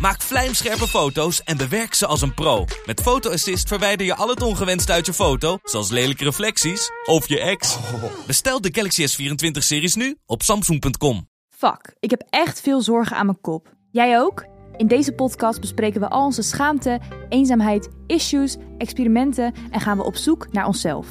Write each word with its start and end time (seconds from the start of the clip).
Maak 0.00 0.20
vlijmscherpe 0.20 0.88
foto's 0.88 1.42
en 1.42 1.56
bewerk 1.56 1.94
ze 1.94 2.06
als 2.06 2.22
een 2.22 2.34
pro. 2.34 2.64
Met 2.86 3.00
Photo 3.00 3.30
Assist 3.30 3.68
verwijder 3.68 4.06
je 4.06 4.14
al 4.14 4.28
het 4.28 4.42
ongewenst 4.42 4.90
uit 4.90 5.06
je 5.06 5.12
foto, 5.12 5.58
zoals 5.62 5.90
lelijke 5.90 6.24
reflecties 6.24 6.90
of 7.04 7.28
je 7.28 7.40
ex. 7.40 7.78
Bestel 8.26 8.60
de 8.60 8.68
Galaxy 8.72 9.06
S24-series 9.06 9.94
nu 9.94 10.16
op 10.26 10.42
samsung.com. 10.42 11.28
Fuck, 11.48 11.94
ik 11.98 12.10
heb 12.10 12.22
echt 12.30 12.60
veel 12.60 12.80
zorgen 12.80 13.16
aan 13.16 13.26
mijn 13.26 13.40
kop. 13.40 13.74
Jij 13.90 14.20
ook? 14.20 14.46
In 14.76 14.86
deze 14.86 15.12
podcast 15.12 15.60
bespreken 15.60 16.00
we 16.00 16.08
al 16.08 16.24
onze 16.24 16.42
schaamte, 16.42 17.00
eenzaamheid, 17.28 17.88
issues, 18.06 18.56
experimenten 18.78 19.54
en 19.70 19.80
gaan 19.80 19.96
we 19.96 20.04
op 20.04 20.16
zoek 20.16 20.52
naar 20.52 20.66
onszelf. 20.66 21.06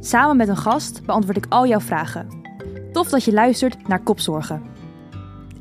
Samen 0.00 0.36
met 0.36 0.48
een 0.48 0.56
gast 0.56 1.04
beantwoord 1.04 1.36
ik 1.36 1.46
al 1.48 1.66
jouw 1.66 1.80
vragen. 1.80 2.40
Tof 2.92 3.08
dat 3.08 3.24
je 3.24 3.32
luistert 3.32 3.88
naar 3.88 4.02
Kopzorgen. 4.02 4.71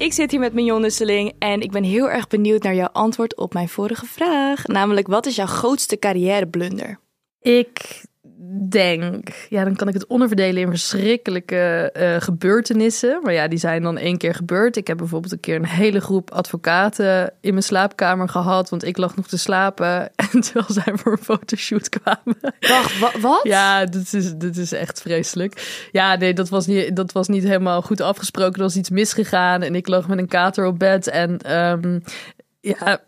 Ik 0.01 0.13
zit 0.13 0.31
hier 0.31 0.39
met 0.39 0.53
Mignon 0.53 0.81
Nusseling 0.81 1.33
en 1.39 1.61
ik 1.61 1.71
ben 1.71 1.83
heel 1.83 2.09
erg 2.09 2.27
benieuwd 2.27 2.63
naar 2.63 2.75
jouw 2.75 2.87
antwoord 2.87 3.37
op 3.37 3.53
mijn 3.53 3.69
vorige 3.69 4.05
vraag. 4.05 4.67
Namelijk, 4.67 5.07
wat 5.07 5.25
is 5.25 5.35
jouw 5.35 5.45
grootste 5.45 5.99
carrièreblunder? 5.99 6.99
Ik 7.41 8.03
denk, 8.69 9.29
ja, 9.49 9.63
dan 9.63 9.75
kan 9.75 9.87
ik 9.87 9.93
het 9.93 10.07
onderverdelen 10.07 10.61
in 10.61 10.69
verschrikkelijke 10.69 11.93
uh, 11.97 12.15
gebeurtenissen. 12.21 13.19
Maar 13.23 13.33
ja, 13.33 13.47
die 13.47 13.59
zijn 13.59 13.81
dan 13.81 13.97
één 13.97 14.17
keer 14.17 14.33
gebeurd. 14.33 14.75
Ik 14.75 14.87
heb 14.87 14.97
bijvoorbeeld 14.97 15.31
een 15.31 15.39
keer 15.39 15.55
een 15.55 15.65
hele 15.65 16.01
groep 16.01 16.31
advocaten 16.31 17.33
in 17.41 17.51
mijn 17.51 17.63
slaapkamer 17.63 18.29
gehad, 18.29 18.69
want 18.69 18.83
ik 18.83 18.97
lag 18.97 19.15
nog 19.15 19.27
te 19.27 19.37
slapen 19.37 20.09
en 20.31 20.41
terwijl 20.41 20.65
zij 20.67 20.93
voor 20.95 21.11
een 21.11 21.23
fotoshoot 21.23 21.89
kwamen. 21.89 22.37
Wacht, 22.59 22.99
wa 22.99 23.11
wat? 23.19 23.43
Ja, 23.43 23.85
dit 23.85 24.13
is, 24.13 24.33
dit 24.33 24.57
is 24.57 24.71
echt 24.71 25.01
vreselijk. 25.01 25.87
Ja, 25.91 26.15
nee, 26.15 26.33
dat 26.33 26.49
was 26.49 26.67
niet, 26.67 26.95
dat 26.95 27.11
was 27.11 27.27
niet 27.27 27.43
helemaal 27.43 27.81
goed 27.81 28.01
afgesproken. 28.01 28.53
Er 28.53 28.61
was 28.61 28.75
iets 28.75 28.89
misgegaan 28.89 29.61
en 29.61 29.75
ik 29.75 29.87
lag 29.87 30.07
met 30.07 30.17
een 30.17 30.27
kater 30.27 30.65
op 30.65 30.79
bed 30.79 31.07
en 31.07 31.57
um, 31.57 32.03
ja 32.59 33.01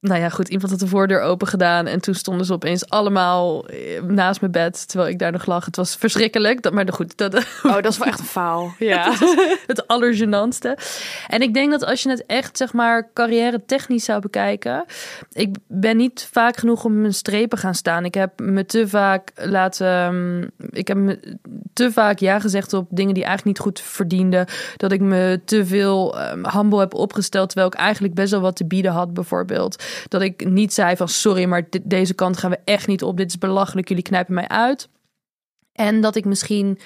nou 0.00 0.20
ja, 0.20 0.28
goed, 0.28 0.48
iemand 0.48 0.70
had 0.70 0.80
de 0.80 0.86
voordeur 0.86 1.20
open 1.20 1.46
gedaan. 1.46 1.86
En 1.86 2.00
toen 2.00 2.14
stonden 2.14 2.46
ze 2.46 2.52
opeens 2.52 2.88
allemaal 2.88 3.66
eh, 3.66 4.02
naast 4.02 4.40
mijn 4.40 4.52
bed. 4.52 4.88
Terwijl 4.88 5.10
ik 5.10 5.18
daar 5.18 5.32
nog 5.32 5.46
lag. 5.46 5.64
Het 5.64 5.76
was 5.76 5.96
verschrikkelijk. 5.96 6.62
Dat, 6.62 6.72
maar 6.72 6.92
goed. 6.92 7.16
Dat, 7.16 7.34
oh, 7.62 7.74
dat 7.74 7.86
is 7.86 7.98
wel 7.98 8.08
echt 8.08 8.18
een 8.18 8.24
faal. 8.24 8.74
Ja. 8.78 9.10
het, 9.18 9.62
het 9.66 9.86
allergenantste. 9.86 10.78
En 11.28 11.42
ik 11.42 11.54
denk 11.54 11.70
dat 11.70 11.84
als 11.84 12.02
je 12.02 12.08
het 12.08 12.26
echt, 12.26 12.56
zeg 12.56 12.72
maar, 12.72 13.10
carrière 13.12 13.64
technisch 13.66 14.04
zou 14.04 14.20
bekijken. 14.20 14.84
Ik 15.32 15.56
ben 15.66 15.96
niet 15.96 16.28
vaak 16.32 16.56
genoeg 16.56 16.84
op 16.84 16.90
mijn 16.90 17.14
strepen 17.14 17.58
gaan 17.58 17.74
staan. 17.74 18.04
Ik 18.04 18.14
heb 18.14 18.40
me 18.40 18.66
te 18.66 18.88
vaak 18.88 19.30
laten. 19.34 19.86
Ehm, 19.86 20.42
ik 20.70 20.88
heb 20.88 20.96
me 20.96 21.38
te 21.72 21.92
vaak 21.92 22.18
ja 22.18 22.40
gezegd 22.40 22.72
op 22.72 22.86
dingen 22.90 23.14
die 23.14 23.24
eigenlijk 23.24 23.58
niet 23.58 23.66
goed 23.66 23.80
verdienden. 23.80 24.46
Dat 24.76 24.92
ik 24.92 25.00
me 25.00 25.40
te 25.44 25.66
veel 25.66 26.20
um, 26.30 26.46
humble 26.46 26.78
heb 26.80 26.94
opgesteld. 26.94 27.48
Terwijl 27.48 27.72
ik 27.72 27.78
eigenlijk 27.78 28.14
best 28.14 28.30
wel 28.30 28.40
wat 28.40 28.56
te 28.56 28.66
bieden 28.66 28.92
had, 28.92 29.14
bijvoorbeeld. 29.14 29.84
Dat 30.08 30.22
ik 30.22 30.48
niet 30.48 30.72
zei 30.72 30.96
van 30.96 31.08
sorry, 31.08 31.44
maar 31.44 31.68
deze 31.82 32.14
kant 32.14 32.36
gaan 32.36 32.50
we 32.50 32.58
echt 32.64 32.86
niet 32.86 33.02
op. 33.02 33.16
Dit 33.16 33.28
is 33.28 33.38
belachelijk, 33.38 33.88
jullie 33.88 34.02
knijpen 34.02 34.34
mij 34.34 34.48
uit. 34.48 34.88
En 35.72 36.00
dat 36.00 36.16
ik 36.16 36.24
misschien 36.24 36.78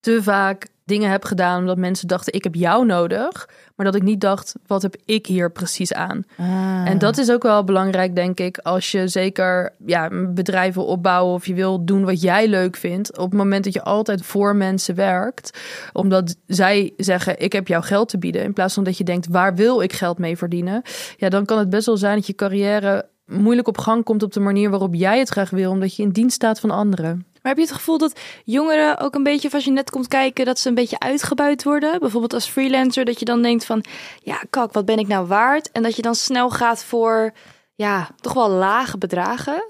te 0.00 0.22
vaak 0.22 0.66
dingen 0.90 1.10
heb 1.10 1.24
gedaan 1.24 1.60
omdat 1.60 1.78
mensen 1.78 2.08
dachten 2.08 2.32
ik 2.32 2.44
heb 2.44 2.54
jou 2.54 2.86
nodig, 2.86 3.48
maar 3.76 3.86
dat 3.86 3.94
ik 3.94 4.02
niet 4.02 4.20
dacht 4.20 4.54
wat 4.66 4.82
heb 4.82 4.96
ik 5.04 5.26
hier 5.26 5.52
precies 5.52 5.92
aan. 5.92 6.24
Ah. 6.36 6.46
En 6.88 6.98
dat 6.98 7.18
is 7.18 7.30
ook 7.30 7.42
wel 7.42 7.64
belangrijk 7.64 8.14
denk 8.14 8.40
ik 8.40 8.58
als 8.58 8.90
je 8.90 9.08
zeker 9.08 9.74
ja, 9.86 10.08
bedrijven 10.28 10.86
opbouwen 10.86 11.34
of 11.34 11.46
je 11.46 11.54
wil 11.54 11.84
doen 11.84 12.04
wat 12.04 12.20
jij 12.20 12.48
leuk 12.48 12.76
vindt. 12.76 13.18
Op 13.18 13.30
het 13.30 13.38
moment 13.38 13.64
dat 13.64 13.72
je 13.72 13.82
altijd 13.82 14.22
voor 14.22 14.56
mensen 14.56 14.94
werkt, 14.94 15.58
omdat 15.92 16.36
zij 16.46 16.92
zeggen 16.96 17.40
ik 17.40 17.52
heb 17.52 17.68
jou 17.68 17.82
geld 17.82 18.08
te 18.08 18.18
bieden 18.18 18.42
in 18.42 18.52
plaats 18.52 18.74
van 18.74 18.84
dat 18.84 18.98
je 18.98 19.04
denkt 19.04 19.28
waar 19.28 19.54
wil 19.54 19.80
ik 19.80 19.92
geld 19.92 20.18
mee 20.18 20.36
verdienen. 20.36 20.82
Ja, 21.16 21.28
dan 21.28 21.44
kan 21.44 21.58
het 21.58 21.70
best 21.70 21.86
wel 21.86 21.96
zijn 21.96 22.14
dat 22.14 22.26
je 22.26 22.34
carrière 22.34 23.08
moeilijk 23.26 23.68
op 23.68 23.78
gang 23.78 24.04
komt 24.04 24.22
op 24.22 24.32
de 24.32 24.40
manier 24.40 24.70
waarop 24.70 24.94
jij 24.94 25.18
het 25.18 25.28
graag 25.28 25.50
wil, 25.50 25.70
omdat 25.70 25.96
je 25.96 26.02
in 26.02 26.10
dienst 26.10 26.34
staat 26.34 26.60
van 26.60 26.70
anderen. 26.70 27.24
Maar 27.42 27.52
heb 27.52 27.56
je 27.56 27.68
het 27.68 27.72
gevoel 27.72 27.98
dat 27.98 28.20
jongeren 28.44 28.98
ook 28.98 29.14
een 29.14 29.22
beetje, 29.22 29.50
als 29.52 29.64
je 29.64 29.70
net 29.70 29.90
komt 29.90 30.08
kijken, 30.08 30.44
dat 30.44 30.58
ze 30.58 30.68
een 30.68 30.74
beetje 30.74 30.98
uitgebuit 30.98 31.64
worden? 31.64 32.00
Bijvoorbeeld 32.00 32.34
als 32.34 32.46
freelancer, 32.46 33.04
dat 33.04 33.18
je 33.18 33.24
dan 33.24 33.42
denkt 33.42 33.64
van, 33.64 33.84
ja, 34.22 34.42
kak, 34.50 34.72
wat 34.72 34.84
ben 34.84 34.98
ik 34.98 35.06
nou 35.06 35.26
waard? 35.26 35.70
En 35.72 35.82
dat 35.82 35.96
je 35.96 36.02
dan 36.02 36.14
snel 36.14 36.50
gaat 36.50 36.84
voor, 36.84 37.32
ja, 37.74 38.08
toch 38.20 38.32
wel 38.32 38.48
lage 38.48 38.98
bedragen? 38.98 39.68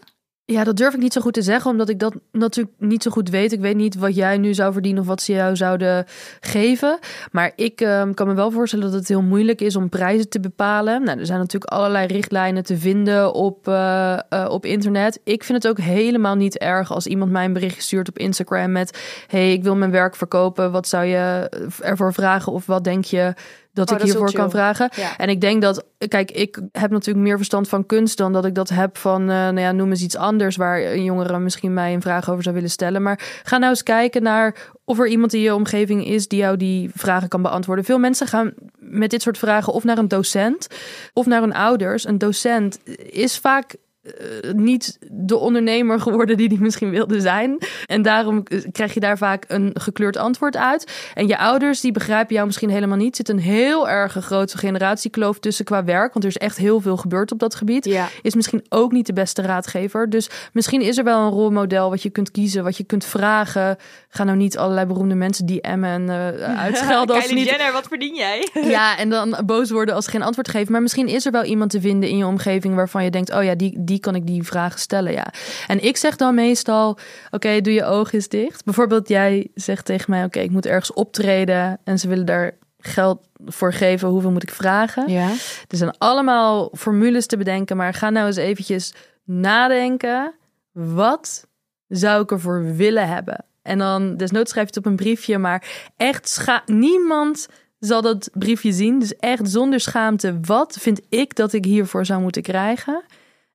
Ja, 0.50 0.64
dat 0.64 0.76
durf 0.76 0.94
ik 0.94 1.00
niet 1.00 1.12
zo 1.12 1.20
goed 1.20 1.32
te 1.32 1.42
zeggen, 1.42 1.70
omdat 1.70 1.88
ik 1.88 1.98
dat 1.98 2.14
natuurlijk 2.32 2.74
niet 2.78 3.02
zo 3.02 3.10
goed 3.10 3.28
weet. 3.28 3.52
Ik 3.52 3.60
weet 3.60 3.76
niet 3.76 3.94
wat 3.94 4.14
jij 4.14 4.38
nu 4.38 4.54
zou 4.54 4.72
verdienen 4.72 5.00
of 5.00 5.08
wat 5.08 5.22
ze 5.22 5.32
jou 5.32 5.56
zouden 5.56 6.04
geven. 6.40 6.98
Maar 7.32 7.52
ik 7.56 7.80
um, 7.80 8.14
kan 8.14 8.26
me 8.26 8.34
wel 8.34 8.50
voorstellen 8.50 8.84
dat 8.84 8.94
het 8.94 9.08
heel 9.08 9.22
moeilijk 9.22 9.60
is 9.60 9.76
om 9.76 9.88
prijzen 9.88 10.28
te 10.28 10.40
bepalen. 10.40 11.04
Nou, 11.04 11.18
er 11.18 11.26
zijn 11.26 11.38
natuurlijk 11.38 11.72
allerlei 11.72 12.06
richtlijnen 12.06 12.62
te 12.62 12.76
vinden 12.76 13.34
op, 13.34 13.68
uh, 13.68 14.18
uh, 14.30 14.46
op 14.48 14.64
internet. 14.64 15.20
Ik 15.24 15.44
vind 15.44 15.62
het 15.62 15.72
ook 15.72 15.84
helemaal 15.84 16.34
niet 16.34 16.58
erg 16.58 16.92
als 16.92 17.06
iemand 17.06 17.30
mij 17.30 17.44
een 17.44 17.52
bericht 17.52 17.82
stuurt 17.82 18.08
op 18.08 18.18
Instagram 18.18 18.72
met: 18.72 18.98
Hey, 19.26 19.52
ik 19.52 19.62
wil 19.62 19.76
mijn 19.76 19.90
werk 19.90 20.16
verkopen. 20.16 20.72
Wat 20.72 20.88
zou 20.88 21.04
je 21.04 21.50
ervoor 21.80 22.12
vragen? 22.12 22.52
Of 22.52 22.66
wat 22.66 22.84
denk 22.84 23.04
je 23.04 23.34
dat 23.72 23.90
Oh, 23.90 23.94
ik 23.94 24.00
dat 24.00 24.10
hiervoor 24.10 24.32
kan 24.32 24.50
vragen. 24.50 24.90
Ja. 24.96 25.16
En 25.16 25.28
ik 25.28 25.40
denk 25.40 25.62
dat, 25.62 25.84
kijk, 26.08 26.30
ik 26.30 26.60
heb 26.72 26.90
natuurlijk 26.90 27.26
meer 27.26 27.36
verstand 27.36 27.68
van 27.68 27.86
kunst 27.86 28.16
dan 28.16 28.32
dat 28.32 28.44
ik 28.44 28.54
dat 28.54 28.68
heb 28.68 28.98
van, 28.98 29.20
eh, 29.20 29.26
nou 29.26 29.60
ja, 29.60 29.72
noem 29.72 29.90
eens 29.90 30.02
iets 30.02 30.16
anders 30.16 30.56
waar 30.56 30.82
een 30.82 31.04
jongere 31.04 31.38
misschien 31.38 31.74
mij 31.74 31.94
een 31.94 32.02
vraag 32.02 32.30
over 32.30 32.42
zou 32.42 32.54
willen 32.54 32.70
stellen. 32.70 33.02
Maar 33.02 33.40
ga 33.42 33.58
nou 33.58 33.70
eens 33.70 33.82
kijken 33.82 34.22
naar 34.22 34.56
of 34.84 34.98
er 34.98 35.06
iemand 35.06 35.34
in 35.34 35.40
je 35.40 35.54
omgeving 35.54 36.06
is 36.06 36.28
die 36.28 36.38
jou 36.38 36.56
die 36.56 36.90
vragen 36.94 37.28
kan 37.28 37.42
beantwoorden. 37.42 37.84
Veel 37.84 37.98
mensen 37.98 38.26
gaan 38.26 38.52
met 38.78 39.10
dit 39.10 39.22
soort 39.22 39.38
vragen 39.38 39.72
of 39.72 39.84
naar 39.84 39.98
een 39.98 40.08
docent 40.08 40.66
of 41.12 41.26
naar 41.26 41.40
hun 41.40 41.54
ouders. 41.54 42.06
Een 42.06 42.18
docent 42.18 42.78
is 43.10 43.38
vaak 43.38 43.76
eh, 44.02 44.52
niet 44.52 44.98
de 45.10 45.36
ondernemer 45.36 46.00
geworden 46.00 46.36
die 46.36 46.48
die 46.48 46.60
misschien 46.60 46.90
wilde 46.90 47.20
zijn. 47.20 47.58
En 47.86 48.02
daarom 48.02 48.42
eh, 48.44 48.60
krijg 48.72 48.94
je 48.94 49.00
daar 49.00 49.18
vaak 49.18 49.44
een 49.48 49.70
gekleurd 49.74 50.16
antwoord 50.16 50.56
uit. 50.56 51.10
En 51.14 51.26
je 51.26 51.38
ouders, 51.38 51.80
die 51.80 51.92
begrijpen 51.92 52.34
jou 52.34 52.46
misschien 52.46 52.70
helemaal 52.70 52.96
niet. 52.96 53.18
Er 53.18 53.26
zit 53.26 53.28
een 53.28 53.42
heel 53.42 53.88
erg 53.88 54.12
grote 54.12 54.58
generatiekloof 54.58 55.38
tussen 55.38 55.64
qua 55.64 55.84
werk. 55.84 56.12
Want 56.12 56.24
er 56.24 56.30
is 56.30 56.38
echt 56.38 56.56
heel 56.56 56.80
veel 56.80 56.96
gebeurd 56.96 57.32
op 57.32 57.38
dat 57.38 57.54
gebied. 57.54 57.84
Ja. 57.84 58.08
Is 58.22 58.34
misschien 58.34 58.64
ook 58.68 58.92
niet 58.92 59.06
de 59.06 59.12
beste 59.12 59.42
raadgever. 59.42 60.10
Dus 60.10 60.30
misschien 60.52 60.80
is 60.80 60.98
er 60.98 61.04
wel 61.04 61.20
een 61.26 61.32
rolmodel 61.32 61.90
wat 61.90 62.02
je 62.02 62.10
kunt 62.10 62.30
kiezen, 62.30 62.64
wat 62.64 62.76
je 62.76 62.84
kunt 62.84 63.04
vragen. 63.04 63.76
Ga 64.08 64.24
nou 64.24 64.36
niet 64.36 64.58
allerlei 64.58 64.86
beroemde 64.86 65.14
mensen 65.14 65.46
DM'en 65.46 65.84
en 65.84 66.08
eh, 66.08 66.58
uitschelden 66.66 67.16
als 67.16 67.30
niet 67.30 67.48
Jenner, 67.48 67.72
wat 67.72 67.86
verdien 67.88 68.14
jij? 68.14 68.48
ja, 68.76 68.98
en 68.98 69.10
dan 69.10 69.36
boos 69.46 69.70
worden 69.70 69.94
als 69.94 70.04
ze 70.04 70.10
geen 70.10 70.22
antwoord 70.22 70.48
geven. 70.48 70.72
Maar 70.72 70.82
misschien 70.82 71.08
is 71.08 71.26
er 71.26 71.32
wel 71.32 71.44
iemand 71.44 71.70
te 71.70 71.80
vinden 71.80 72.08
in 72.08 72.16
je 72.16 72.26
omgeving 72.26 72.74
waarvan 72.74 73.04
je 73.04 73.10
denkt: 73.10 73.32
oh 73.32 73.44
ja, 73.44 73.54
die, 73.54 73.84
die 73.90 74.00
kan 74.00 74.14
ik 74.14 74.26
die 74.26 74.42
vragen 74.42 74.80
stellen. 74.80 75.12
Ja. 75.12 75.32
En 75.66 75.84
ik 75.84 75.96
zeg 75.96 76.16
dan 76.16 76.34
meestal: 76.34 76.98
oké, 77.30 77.60
doe 77.60 77.72
je 77.72 77.84
ogen 77.84 78.14
eens 78.14 78.28
dicht. 78.28 78.64
Bijvoorbeeld, 78.64 79.08
jij 79.08 79.50
zegt 79.54 79.84
tegen 79.84 80.10
mij: 80.10 80.24
oké, 80.24 80.40
ik 80.40 80.50
moet 80.50 80.66
ergens 80.66 80.92
optreden 80.92 81.78
en 81.84 81.98
ze 81.98 82.08
willen 82.08 82.26
daar 82.26 82.56
geld 82.78 83.20
voor 83.46 83.72
geven. 83.72 84.08
Hoeveel 84.08 84.30
moet 84.30 84.42
ik 84.42 84.50
vragen? 84.50 85.10
Ja. 85.10 85.28
Er 85.68 85.76
zijn 85.76 85.98
allemaal 85.98 86.70
formules 86.76 87.26
te 87.26 87.36
bedenken, 87.36 87.76
maar 87.76 87.94
ga 87.94 88.10
nou 88.10 88.26
eens 88.26 88.36
eventjes 88.36 88.94
nadenken. 89.24 90.34
Wat 90.72 91.46
zou 91.88 92.22
ik 92.22 92.30
ervoor 92.30 92.74
willen 92.76 93.08
hebben? 93.08 93.44
En 93.62 93.78
dan, 93.78 94.16
desnoods 94.16 94.50
schrijf 94.50 94.68
je 94.68 94.74
het 94.74 94.86
op 94.86 94.90
een 94.90 94.96
briefje, 94.96 95.38
maar 95.38 95.90
echt, 95.96 96.28
scha 96.28 96.62
niemand 96.66 97.48
zal 97.78 98.02
dat 98.02 98.30
briefje 98.32 98.72
zien. 98.72 98.98
Dus 98.98 99.16
echt 99.16 99.50
zonder 99.50 99.80
schaamte, 99.80 100.38
wat 100.40 100.76
vind 100.80 101.00
ik 101.08 101.36
dat 101.36 101.52
ik 101.52 101.64
hiervoor 101.64 102.06
zou 102.06 102.20
moeten 102.20 102.42
krijgen? 102.42 103.02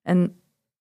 En 0.05 0.39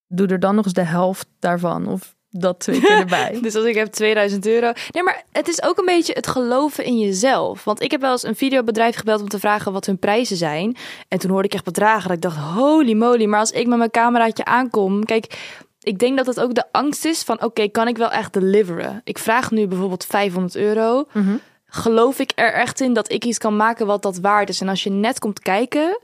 doe 0.08 0.26
er 0.26 0.40
dan 0.40 0.54
nog 0.54 0.64
eens 0.64 0.74
de 0.74 0.84
helft 0.84 1.26
daarvan. 1.38 1.86
Of 1.86 2.14
dat 2.30 2.60
twee 2.60 2.80
keer 2.80 2.98
erbij. 2.98 3.38
Dus 3.42 3.54
als 3.54 3.64
ik 3.64 3.74
heb 3.74 3.86
2000 3.86 4.46
euro. 4.46 4.72
Nee, 4.90 5.02
maar 5.02 5.24
het 5.32 5.48
is 5.48 5.62
ook 5.62 5.78
een 5.78 5.84
beetje 5.84 6.12
het 6.12 6.26
geloven 6.26 6.84
in 6.84 6.98
jezelf. 6.98 7.64
Want 7.64 7.82
ik 7.82 7.90
heb 7.90 8.00
wel 8.00 8.10
eens 8.10 8.22
een 8.22 8.36
videobedrijf 8.36 8.96
gebeld 8.96 9.20
om 9.20 9.28
te 9.28 9.38
vragen 9.38 9.72
wat 9.72 9.86
hun 9.86 9.98
prijzen 9.98 10.36
zijn. 10.36 10.76
En 11.08 11.18
toen 11.18 11.30
hoorde 11.30 11.46
ik 11.46 11.54
echt 11.54 11.64
bedragen. 11.64 12.08
Dat 12.08 12.16
ik 12.16 12.22
dacht, 12.22 12.36
holy 12.36 12.92
moly. 12.92 13.24
Maar 13.24 13.40
als 13.40 13.50
ik 13.50 13.66
met 13.66 13.78
mijn 13.78 13.90
cameraatje 13.90 14.44
aankom. 14.44 15.04
Kijk, 15.04 15.38
ik 15.80 15.98
denk 15.98 16.16
dat 16.16 16.26
het 16.26 16.40
ook 16.40 16.54
de 16.54 16.72
angst 16.72 17.04
is 17.04 17.22
van: 17.22 17.42
oké, 17.42 17.68
kan 17.68 17.88
ik 17.88 17.96
wel 17.96 18.10
echt 18.10 18.32
deliveren? 18.32 19.00
Ik 19.04 19.18
vraag 19.18 19.50
nu 19.50 19.66
bijvoorbeeld 19.66 20.06
500 20.06 20.56
euro. 20.56 21.04
Mhm. 21.12 21.36
Geloof 21.66 22.18
ik 22.18 22.32
er 22.34 22.52
echt 22.52 22.80
in 22.80 22.92
dat 22.92 23.12
ik 23.12 23.24
iets 23.24 23.38
kan 23.38 23.56
maken 23.56 23.86
wat 23.86 24.02
dat 24.02 24.18
waard 24.18 24.48
is? 24.48 24.60
En 24.60 24.68
als 24.68 24.82
je 24.82 24.90
net 24.90 25.18
komt 25.18 25.40
kijken, 25.40 26.00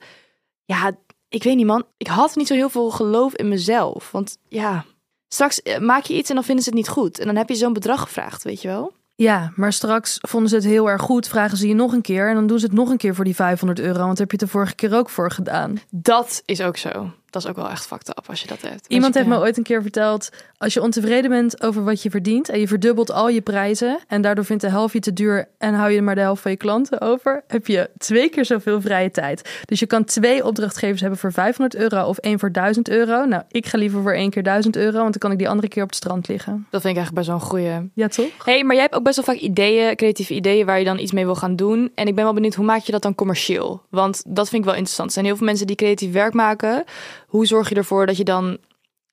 ja, 0.64 0.92
ik 1.30 1.42
weet 1.42 1.56
niet, 1.56 1.66
man. 1.66 1.84
Ik 1.96 2.06
had 2.06 2.36
niet 2.36 2.46
zo 2.46 2.54
heel 2.54 2.68
veel 2.68 2.90
geloof 2.90 3.34
in 3.34 3.48
mezelf. 3.48 4.10
Want 4.10 4.38
ja, 4.48 4.84
straks 5.28 5.62
eh, 5.62 5.78
maak 5.78 6.04
je 6.04 6.14
iets 6.14 6.28
en 6.28 6.34
dan 6.34 6.44
vinden 6.44 6.64
ze 6.64 6.70
het 6.70 6.78
niet 6.78 6.88
goed. 6.88 7.18
En 7.18 7.26
dan 7.26 7.36
heb 7.36 7.48
je 7.48 7.54
zo'n 7.54 7.72
bedrag 7.72 8.00
gevraagd, 8.00 8.42
weet 8.42 8.62
je 8.62 8.68
wel? 8.68 8.92
Ja, 9.14 9.52
maar 9.56 9.72
straks 9.72 10.18
vonden 10.20 10.48
ze 10.48 10.54
het 10.54 10.64
heel 10.64 10.88
erg 10.90 11.02
goed, 11.02 11.28
vragen 11.28 11.56
ze 11.56 11.68
je 11.68 11.74
nog 11.74 11.92
een 11.92 12.00
keer 12.00 12.28
en 12.28 12.34
dan 12.34 12.46
doen 12.46 12.58
ze 12.58 12.66
het 12.66 12.74
nog 12.74 12.88
een 12.90 12.96
keer 12.96 13.14
voor 13.14 13.24
die 13.24 13.34
500 13.34 13.80
euro, 13.80 14.04
want 14.06 14.18
heb 14.18 14.30
je 14.30 14.36
het 14.36 14.46
de 14.46 14.52
vorige 14.52 14.74
keer 14.74 14.94
ook 14.94 15.10
voor 15.10 15.30
gedaan. 15.30 15.80
Dat 15.90 16.42
is 16.44 16.60
ook 16.62 16.76
zo. 16.76 17.12
Dat 17.30 17.42
is 17.42 17.48
ook 17.48 17.56
wel 17.56 17.70
echt 17.70 17.86
fucked 17.86 18.08
up 18.08 18.28
als 18.28 18.40
je 18.40 18.46
dat 18.46 18.62
hebt. 18.62 18.86
Iemand 18.86 19.14
heeft 19.14 19.26
me 19.26 19.38
ooit 19.38 19.56
een 19.56 19.62
keer 19.62 19.82
verteld: 19.82 20.30
als 20.56 20.74
je 20.74 20.82
ontevreden 20.82 21.30
bent 21.30 21.62
over 21.62 21.84
wat 21.84 22.02
je 22.02 22.10
verdient 22.10 22.48
en 22.48 22.60
je 22.60 22.68
verdubbelt 22.68 23.10
al 23.10 23.28
je 23.28 23.40
prijzen 23.40 23.98
en 24.08 24.22
daardoor 24.22 24.44
vindt 24.44 24.62
de 24.62 24.70
helft 24.70 24.92
je 24.92 25.00
te 25.00 25.12
duur 25.12 25.48
en 25.58 25.74
hou 25.74 25.90
je 25.90 26.02
maar 26.02 26.14
de 26.14 26.20
helft 26.20 26.42
van 26.42 26.50
je 26.50 26.56
klanten 26.56 27.00
over, 27.00 27.42
heb 27.46 27.66
je 27.66 27.90
twee 27.98 28.28
keer 28.28 28.44
zoveel 28.44 28.80
vrije 28.80 29.10
tijd. 29.10 29.62
Dus 29.64 29.80
je 29.80 29.86
kan 29.86 30.04
twee 30.04 30.44
opdrachtgevers 30.44 31.00
hebben 31.00 31.18
voor 31.18 31.32
500 31.32 31.82
euro 31.82 32.08
of 32.08 32.18
één 32.18 32.38
voor 32.38 32.52
1000 32.52 32.88
euro. 32.88 33.24
Nou, 33.24 33.42
ik 33.48 33.66
ga 33.66 33.78
liever 33.78 34.02
voor 34.02 34.12
één 34.12 34.30
keer 34.30 34.42
1000 34.42 34.76
euro, 34.76 34.98
want 34.98 35.10
dan 35.10 35.18
kan 35.18 35.32
ik 35.32 35.38
die 35.38 35.48
andere 35.48 35.68
keer 35.68 35.82
op 35.82 35.88
het 35.88 35.98
strand 35.98 36.28
liggen. 36.28 36.66
Dat 36.70 36.80
vind 36.80 36.96
ik 36.96 37.00
eigenlijk 37.00 37.14
best 37.14 37.26
wel 37.26 37.36
een 37.36 37.42
goeie. 37.42 37.90
Ja, 37.94 38.08
toch? 38.08 38.44
hey, 38.44 38.64
maar 38.64 38.74
jij 38.74 38.84
hebt 38.84 38.94
ook 38.94 39.04
best 39.04 39.16
wel 39.16 39.24
vaak 39.24 39.42
ideeën, 39.44 39.96
creatieve 39.96 40.34
ideeën 40.34 40.66
waar 40.66 40.78
je 40.78 40.84
dan 40.84 40.98
iets 40.98 41.12
mee 41.12 41.24
wil 41.24 41.34
gaan 41.34 41.56
doen. 41.56 41.92
En 41.94 42.06
ik 42.06 42.14
ben 42.14 42.24
wel 42.24 42.34
benieuwd, 42.34 42.54
hoe 42.54 42.64
maak 42.64 42.82
je 42.82 42.92
dat 42.92 43.02
dan 43.02 43.14
commercieel? 43.14 43.82
Want 43.90 44.22
dat 44.26 44.48
vind 44.48 44.62
ik 44.62 44.68
wel 44.68 44.76
interessant. 44.76 45.08
Er 45.08 45.14
zijn 45.14 45.26
heel 45.26 45.36
veel 45.36 45.46
mensen 45.46 45.66
die 45.66 45.76
creatief 45.76 46.12
werk 46.12 46.32
maken. 46.32 46.84
Hoe 47.30 47.46
zorg 47.46 47.68
je 47.68 47.74
ervoor 47.74 48.06
dat 48.06 48.16
je 48.16 48.24
dan 48.24 48.58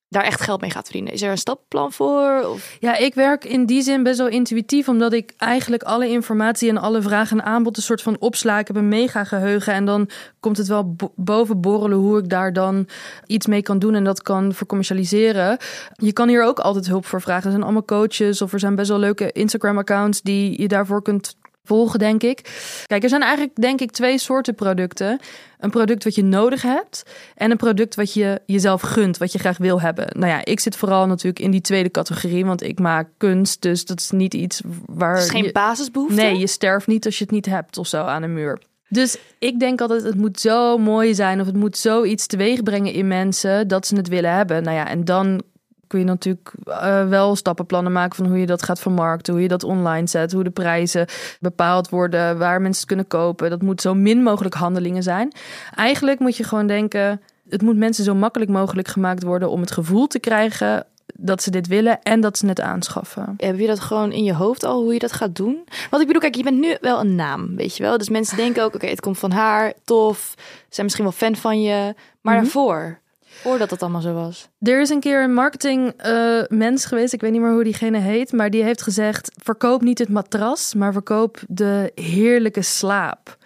daar 0.09 0.23
echt 0.23 0.41
geld 0.41 0.61
mee 0.61 0.69
gaat 0.69 0.83
verdienen? 0.83 1.13
Is 1.13 1.21
er 1.21 1.31
een 1.31 1.37
stappenplan 1.37 1.91
voor? 1.91 2.45
Ja, 2.79 2.97
ik 2.97 3.13
werk 3.13 3.43
in 3.45 3.65
die 3.65 3.81
zin 3.81 4.03
best 4.03 4.17
wel 4.17 4.27
intuïtief, 4.27 4.87
omdat 4.87 5.13
ik 5.13 5.33
eigenlijk 5.37 5.83
alle 5.83 6.07
informatie 6.07 6.69
en 6.69 6.77
alle 6.77 7.01
vragen 7.01 7.39
en 7.39 7.45
aanbod 7.45 7.77
een 7.77 7.83
soort 7.83 8.01
van 8.01 8.19
opsla. 8.19 8.59
Ik 8.59 8.67
heb 8.67 8.75
een 8.75 8.87
mega 8.87 9.23
geheugen 9.23 9.73
en 9.73 9.85
dan 9.85 10.09
komt 10.39 10.57
het 10.57 10.67
wel 10.67 10.93
bo- 10.93 11.13
boven 11.15 11.61
borrelen 11.61 11.97
hoe 11.97 12.17
ik 12.19 12.29
daar 12.29 12.53
dan 12.53 12.87
iets 13.25 13.45
mee 13.47 13.61
kan 13.61 13.79
doen 13.79 13.95
en 13.95 14.03
dat 14.03 14.21
kan 14.21 14.53
vercommercialiseren. 14.53 15.57
Je 15.93 16.13
kan 16.13 16.27
hier 16.27 16.43
ook 16.43 16.59
altijd 16.59 16.87
hulp 16.87 17.05
voor 17.05 17.21
vragen. 17.21 17.43
Er 17.45 17.51
zijn 17.51 17.63
allemaal 17.63 17.85
coaches 17.85 18.41
of 18.41 18.53
er 18.53 18.59
zijn 18.59 18.75
best 18.75 18.89
wel 18.89 18.99
leuke 18.99 19.31
Instagram-accounts 19.31 20.21
die 20.21 20.61
je 20.61 20.67
daarvoor 20.67 21.01
kunt 21.01 21.35
volgen, 21.67 21.99
denk 21.99 22.23
ik. 22.23 22.41
Kijk, 22.85 23.03
er 23.03 23.09
zijn 23.09 23.21
eigenlijk, 23.21 23.55
denk 23.55 23.81
ik, 23.81 23.91
twee 23.91 24.17
soorten 24.17 24.55
producten. 24.55 25.19
Een 25.59 25.69
product 25.69 26.03
wat 26.03 26.15
je 26.15 26.23
nodig 26.23 26.61
hebt 26.61 27.03
en 27.35 27.51
een 27.51 27.57
product 27.57 27.95
wat 27.95 28.13
je 28.13 28.41
jezelf 28.45 28.81
gunt, 28.81 29.17
wat 29.17 29.31
je 29.31 29.39
graag 29.39 29.57
wil 29.57 29.81
hebben. 29.81 30.07
Nou 30.19 30.27
ja, 30.31 30.45
ik 30.45 30.59
zit 30.59 30.75
vooral 30.75 31.07
natuurlijk 31.07 31.39
in 31.39 31.51
die 31.51 31.61
tweede 31.61 31.91
categorie, 31.91 32.45
want 32.45 32.63
ik 32.63 32.79
maak 32.79 33.07
kunst, 33.17 33.61
dus 33.61 33.85
dat 33.85 33.99
is 33.99 34.11
niet 34.11 34.33
iets 34.33 34.61
waar 34.85 35.13
Het 35.15 35.23
is 35.23 35.29
geen 35.29 35.43
je- 35.43 35.51
basisbehoefte? 35.51 36.15
Nee, 36.15 36.37
je 36.37 36.47
sterft 36.47 36.87
niet 36.87 37.05
als 37.05 37.17
je 37.17 37.23
het 37.23 37.33
niet 37.33 37.45
hebt 37.45 37.77
of 37.77 37.87
zo 37.87 38.03
aan 38.03 38.23
een 38.23 38.33
muur. 38.33 38.59
Dus 38.89 39.17
ik 39.39 39.59
denk 39.59 39.81
altijd, 39.81 40.03
het 40.03 40.15
moet 40.15 40.39
zo 40.39 40.77
mooi 40.77 41.15
zijn 41.15 41.39
of 41.39 41.45
het 41.45 41.55
moet 41.55 41.77
zoiets 41.77 42.27
teweeg 42.27 42.63
brengen 42.63 42.93
in 42.93 43.07
mensen 43.07 43.67
dat 43.67 43.87
ze 43.87 43.95
het 43.95 44.07
willen 44.07 44.33
hebben. 44.33 44.63
Nou 44.63 44.75
ja, 44.75 44.87
en 44.87 45.05
dan 45.05 45.41
kun 45.87 45.99
je 45.99 46.05
natuurlijk 46.05 46.51
eh, 46.65 47.07
wel 47.07 47.35
stappenplannen 47.35 47.91
maken 47.91 48.15
van 48.15 48.25
hoe 48.27 48.37
je 48.39 48.45
dat 48.45 48.63
gaat 48.63 48.79
vermarkten, 48.79 49.33
hoe 49.33 49.41
je 49.41 49.47
dat 49.47 49.63
online 49.63 50.07
zet, 50.07 50.31
hoe 50.31 50.43
de 50.43 50.49
prijzen 50.49 51.05
bepaald 51.39 51.89
worden, 51.89 52.37
waar 52.37 52.61
mensen 52.61 52.79
het 52.79 52.87
kunnen 52.87 53.07
kopen. 53.07 53.49
Dat 53.49 53.61
moet 53.61 53.81
zo 53.81 53.93
min 53.93 54.23
mogelijk 54.23 54.55
handelingen 54.55 55.03
zijn. 55.03 55.31
Eigenlijk 55.75 56.19
moet 56.19 56.37
je 56.37 56.43
gewoon 56.43 56.67
denken, 56.67 57.21
het 57.49 57.61
moet 57.61 57.77
mensen 57.77 58.03
zo 58.03 58.15
makkelijk 58.15 58.51
mogelijk 58.51 58.87
gemaakt 58.87 59.23
worden 59.23 59.49
om 59.49 59.61
het 59.61 59.71
gevoel 59.71 60.07
te 60.07 60.19
krijgen 60.19 60.85
dat 61.19 61.43
ze 61.43 61.51
dit 61.51 61.67
willen 61.67 62.01
en 62.03 62.21
dat 62.21 62.37
ze 62.37 62.47
het 62.47 62.61
aanschaffen. 62.61 63.33
Heb 63.37 63.59
je 63.59 63.67
dat 63.67 63.79
gewoon 63.79 64.11
in 64.11 64.23
je 64.23 64.33
hoofd 64.33 64.63
al, 64.63 64.81
hoe 64.83 64.93
je 64.93 64.99
dat 64.99 65.11
gaat 65.13 65.35
doen? 65.35 65.63
Want 65.89 66.01
ik 66.01 66.07
bedoel, 66.07 66.21
kijk, 66.21 66.35
je 66.35 66.43
bent 66.43 66.59
nu 66.59 66.77
wel 66.81 66.99
een 66.99 67.15
naam, 67.15 67.55
weet 67.55 67.77
je 67.77 67.83
wel? 67.83 67.97
Dus 67.97 68.09
mensen 68.09 68.37
denken 68.37 68.63
ook, 68.63 68.75
oké, 68.75 68.87
het 68.87 68.99
komt 68.99 69.17
van 69.19 69.31
haar, 69.31 69.73
tof. 69.83 70.33
Zijn 70.69 70.85
misschien 70.85 71.05
wel 71.05 71.13
fan 71.13 71.35
van 71.35 71.61
je. 71.61 71.93
Maar 72.21 72.33
Mhm. 72.33 72.43
daarvoor, 72.43 72.99
voordat 73.41 73.69
het 73.69 73.81
allemaal 73.81 74.01
zo 74.01 74.13
was. 74.13 74.49
Er 74.59 74.81
is 74.81 74.89
een 74.89 74.99
keer 74.99 75.23
een 75.23 75.33
marketing 75.33 75.93
eh, 75.97 76.41
mens 76.47 76.85
geweest, 76.85 77.13
ik 77.13 77.21
weet 77.21 77.31
niet 77.31 77.41
meer 77.41 77.51
hoe 77.51 77.63
diegene 77.63 77.97
heet, 77.97 78.31
maar 78.31 78.49
die 78.49 78.63
heeft 78.63 78.81
gezegd: 78.81 79.31
verkoop 79.43 79.81
niet 79.81 79.99
het 79.99 80.09
matras, 80.09 80.73
maar 80.73 80.93
verkoop 80.93 81.39
de 81.47 81.91
heerlijke 81.95 82.61
slaap. 82.61 83.37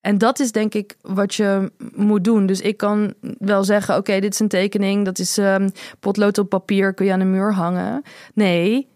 En 0.00 0.18
dat 0.18 0.38
is 0.38 0.52
denk 0.52 0.74
ik 0.74 0.96
wat 1.00 1.34
je 1.34 1.72
moet 1.94 2.24
doen. 2.24 2.46
Dus 2.46 2.60
ik 2.60 2.76
kan 2.76 3.14
wel 3.38 3.64
zeggen: 3.64 3.96
oké, 3.96 4.20
dit 4.20 4.32
is 4.32 4.40
een 4.40 4.48
tekening, 4.48 5.04
dat 5.04 5.18
is 5.18 5.38
ehm, 5.38 5.68
potlood 6.00 6.38
op 6.38 6.48
papier, 6.48 6.94
kun 6.94 7.06
je 7.06 7.12
aan 7.12 7.18
de 7.18 7.24
muur 7.24 7.54
hangen. 7.54 8.02
Nee, 8.34 8.88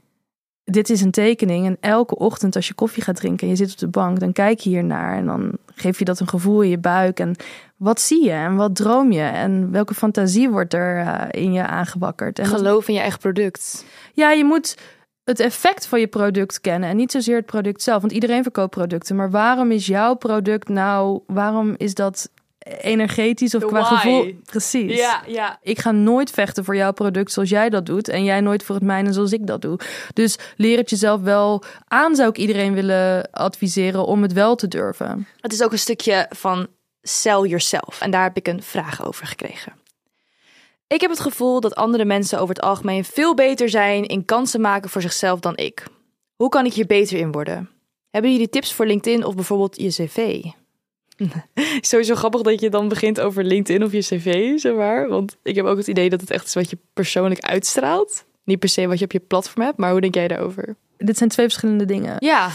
dit 0.72 0.90
is 0.90 1.00
een 1.00 1.10
tekening. 1.10 1.66
En 1.66 1.76
elke 1.80 2.16
ochtend 2.16 2.56
als 2.56 2.68
je 2.68 2.74
koffie 2.74 3.02
gaat 3.02 3.16
drinken 3.16 3.42
en 3.42 3.48
je 3.48 3.56
zit 3.56 3.72
op 3.72 3.78
de 3.78 3.88
bank, 3.88 4.20
dan 4.20 4.32
kijk 4.32 4.60
je 4.60 4.70
hier 4.70 4.84
naar 4.84 5.16
en 5.16 5.26
dan 5.26 5.52
geef 5.74 5.98
je 5.98 6.04
dat 6.04 6.20
een 6.20 6.28
gevoel 6.28 6.60
in 6.60 6.68
je 6.68 6.78
buik. 6.78 7.20
En 7.20 7.34
wat 7.76 8.00
zie 8.00 8.24
je 8.24 8.30
en 8.30 8.56
wat 8.56 8.76
droom 8.76 9.12
je 9.12 9.22
en 9.22 9.70
welke 9.70 9.94
fantasie 9.94 10.50
wordt 10.50 10.74
er 10.74 10.98
eh, 10.98 11.42
in 11.42 11.52
je 11.52 11.66
aangewakkerd? 11.66 12.38
En 12.38 12.46
Geloof 12.46 12.88
in 12.88 12.94
je 12.94 13.00
eigen 13.00 13.18
product. 13.18 13.84
ja, 14.12 14.30
je 14.30 14.44
moet 14.44 14.76
het 15.24 15.40
effect 15.40 15.86
van 15.86 16.00
je 16.00 16.06
product 16.06 16.60
kennen 16.60 16.88
en 16.88 16.96
niet 16.96 17.12
zozeer 17.12 17.36
het 17.36 17.46
product 17.46 17.82
zelf. 17.82 18.00
Want 18.00 18.12
iedereen 18.12 18.42
verkoopt 18.42 18.70
producten. 18.70 19.16
Maar 19.16 19.30
waarom 19.30 19.70
is 19.70 19.86
jouw 19.86 20.14
product 20.14 20.68
nou, 20.68 21.20
waarom 21.26 21.74
is 21.76 21.94
dat 21.94 22.30
energetisch 22.80 23.54
of 23.54 23.60
The 23.60 23.66
qua 23.66 23.80
why. 23.80 23.94
gevoel? 23.94 24.34
Precies. 24.44 24.96
ja. 25.26 25.58
Ik 25.62 25.78
ga 25.78 25.90
nooit 25.90 26.30
vechten 26.30 26.64
voor 26.64 26.76
jouw 26.76 26.92
product 26.92 27.32
zoals 27.32 27.48
jij 27.48 27.70
dat 27.70 27.86
doet. 27.86 28.08
En 28.08 28.24
jij 28.24 28.40
nooit 28.40 28.62
voor 28.62 28.74
het 28.74 28.84
mijne 28.84 29.12
zoals 29.12 29.32
ik 29.32 29.46
dat 29.46 29.62
doe. 29.62 29.78
Dus 30.12 30.38
leer 30.56 30.78
het 30.78 30.90
jezelf 30.90 31.20
wel 31.20 31.62
aan, 31.88 32.16
zou 32.16 32.28
ik 32.28 32.38
iedereen 32.38 32.74
willen 32.74 33.30
adviseren 33.30 34.06
om 34.06 34.22
het 34.22 34.32
wel 34.32 34.54
te 34.54 34.68
durven. 34.68 35.26
Het 35.40 35.52
is 35.52 35.62
ook 35.62 35.72
een 35.72 35.78
stukje 35.78 36.26
van 36.30 36.66
sell 37.02 37.40
yourself. 37.40 38.00
En 38.00 38.10
daar 38.10 38.22
heb 38.22 38.36
ik 38.36 38.48
een 38.48 38.62
vraag 38.62 39.06
over 39.06 39.26
gekregen. 39.26 39.72
Ik 40.86 41.00
heb 41.00 41.10
het 41.10 41.20
gevoel 41.20 41.60
dat 41.60 41.74
andere 41.74 42.04
mensen 42.04 42.38
over 42.38 42.54
het 42.54 42.64
algemeen 42.64 43.04
veel 43.04 43.34
beter 43.34 43.68
zijn 43.68 44.06
in 44.06 44.24
kansen 44.24 44.60
maken 44.60 44.90
voor 44.90 45.02
zichzelf 45.02 45.40
dan 45.40 45.56
ik. 45.56 45.86
Hoe 46.36 46.48
kan 46.48 46.66
ik 46.66 46.72
hier 46.72 46.86
beter 46.86 47.18
in 47.18 47.32
worden? 47.32 47.70
Hebben 48.10 48.32
jullie 48.32 48.48
tips 48.48 48.72
voor 48.72 48.86
LinkedIn 48.86 49.24
of 49.24 49.34
bijvoorbeeld 49.34 49.80
je 49.80 49.88
cv? 49.88 50.44
Sowieso 51.80 52.14
grappig 52.14 52.40
dat 52.40 52.60
je 52.60 52.70
dan 52.70 52.88
begint 52.88 53.20
over 53.20 53.44
LinkedIn 53.44 53.84
of 53.84 53.92
je 53.92 53.98
cv, 53.98 54.58
zeg 54.58 54.74
maar. 54.74 55.08
Want 55.08 55.36
ik 55.42 55.54
heb 55.54 55.64
ook 55.64 55.76
het 55.76 55.86
idee 55.86 56.10
dat 56.10 56.20
het 56.20 56.30
echt 56.30 56.46
is 56.46 56.54
wat 56.54 56.70
je 56.70 56.78
persoonlijk 56.92 57.40
uitstraalt. 57.40 58.24
Niet 58.44 58.58
per 58.58 58.68
se 58.68 58.86
wat 58.86 58.98
je 58.98 59.04
op 59.04 59.12
je 59.12 59.20
platform 59.20 59.64
hebt, 59.64 59.78
maar 59.78 59.90
hoe 59.90 60.00
denk 60.00 60.14
jij 60.14 60.28
daarover? 60.28 60.76
Dit 60.96 61.16
zijn 61.18 61.30
twee 61.30 61.46
verschillende 61.46 61.84
dingen. 61.84 62.16
Ja, 62.18 62.50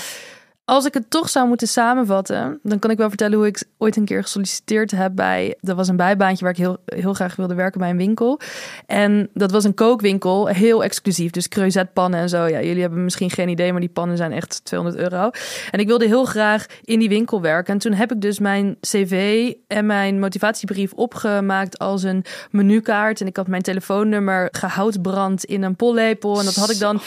Als 0.70 0.86
ik 0.86 0.94
het 0.94 1.10
toch 1.10 1.30
zou 1.30 1.48
moeten 1.48 1.68
samenvatten, 1.68 2.60
dan 2.64 2.80
kan 2.80 2.92
ik 2.92 2.98
wel 2.98 3.08
vertellen 3.10 3.38
hoe 3.38 3.48
ik 3.48 3.64
ooit 3.78 3.96
een 3.96 4.06
keer 4.06 4.22
gesolliciteerd 4.22 4.92
heb 4.92 5.12
bij. 5.16 5.58
Dat 5.62 5.76
was 5.76 5.88
een 5.88 5.96
bijbaantje 5.96 6.44
waar 6.44 6.54
ik 6.54 6.60
heel, 6.60 6.78
heel 6.86 7.14
graag 7.14 7.36
wilde 7.36 7.54
werken 7.54 7.80
bij 7.80 7.90
een 7.90 7.98
winkel. 7.98 8.40
En 8.86 9.30
dat 9.34 9.52
was 9.52 9.64
een 9.64 9.74
kookwinkel, 9.74 10.48
heel 10.48 10.84
exclusief. 10.84 11.32
Dus 11.32 11.48
creusetpannen 11.48 12.20
en 12.20 12.30
zo. 12.30 12.46
Ja, 12.46 12.62
jullie 12.62 12.82
hebben 12.82 13.04
misschien 13.04 13.30
geen 13.30 13.50
idee, 13.50 13.72
maar 13.72 13.80
die 13.80 13.90
pannen 13.90 14.18
zijn 14.18 14.32
echt 14.32 14.66
200 14.66 15.02
euro. 15.04 15.30
En 15.72 15.80
ik 15.80 15.88
wilde 15.88 16.06
heel 16.06 16.26
graag 16.26 16.66
in 16.84 17.00
die 17.00 17.10
winkel 17.10 17.42
werken. 17.42 17.74
En 17.74 17.80
toen 17.80 17.94
heb 17.94 18.12
ik 18.12 18.22
dus 18.22 18.40
mijn 18.40 18.78
cv 18.82 19.54
en 19.68 19.86
mijn 19.86 20.20
motivatiebrief 20.20 20.94
opgemaakt 20.94 21.80
als 21.80 22.04
een 22.04 22.26
menukaart. 22.52 23.22
En 23.22 23.28
ik 23.28 23.38
had 23.38 23.48
mijn 23.48 23.62
telefoonnummer 23.62 24.48
gehoutbrand 24.52 25.44
in 25.44 25.64
een 25.64 25.76
pollepel. 25.76 26.40
En 26.40 26.46
dat 26.46 26.56
had 26.56 26.70
ik 26.70 26.80
dan 26.80 27.02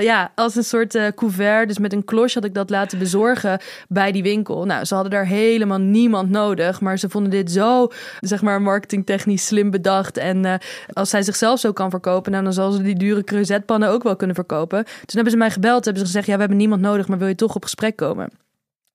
ja, 0.00 0.32
als 0.34 0.54
een 0.54 0.64
soort 0.64 0.94
eh, 0.94 1.06
couvert. 1.14 1.68
Dus 1.68 1.78
met 1.78 1.92
een 1.92 2.04
klosje 2.04 2.38
had 2.38 2.48
ik 2.48 2.54
dat 2.54 2.70
laten 2.70 3.00
bezorgen 3.02 3.60
bij 3.88 4.12
die 4.12 4.22
winkel. 4.22 4.64
Nou, 4.64 4.84
ze 4.84 4.94
hadden 4.94 5.12
daar 5.12 5.26
helemaal 5.26 5.78
niemand 5.78 6.30
nodig. 6.30 6.80
Maar 6.80 6.98
ze 6.98 7.08
vonden 7.08 7.30
dit 7.30 7.50
zo, 7.50 7.88
zeg 8.20 8.42
maar, 8.42 8.62
marketingtechnisch 8.62 9.46
slim 9.46 9.70
bedacht. 9.70 10.16
En 10.16 10.44
eh, 10.44 10.54
als 10.92 11.10
zij 11.10 11.22
zichzelf 11.22 11.58
zo 11.58 11.72
kan 11.72 11.90
verkopen, 11.90 12.32
nou, 12.32 12.44
dan 12.44 12.52
zal 12.52 12.70
ze 12.70 12.82
die 12.82 12.96
dure 12.96 13.24
creusetpannen 13.24 13.88
ook 13.88 14.02
wel 14.02 14.16
kunnen 14.16 14.36
verkopen. 14.36 14.84
Toen 14.84 15.14
hebben 15.14 15.32
ze 15.32 15.38
mij 15.38 15.50
gebeld, 15.50 15.84
hebben 15.84 16.02
ze 16.02 16.08
gezegd, 16.08 16.26
ja, 16.26 16.34
we 16.34 16.40
hebben 16.40 16.58
niemand 16.58 16.80
nodig, 16.80 17.08
maar 17.08 17.18
wil 17.18 17.28
je 17.28 17.34
toch 17.34 17.54
op 17.54 17.62
gesprek 17.62 17.96
komen? 17.96 18.30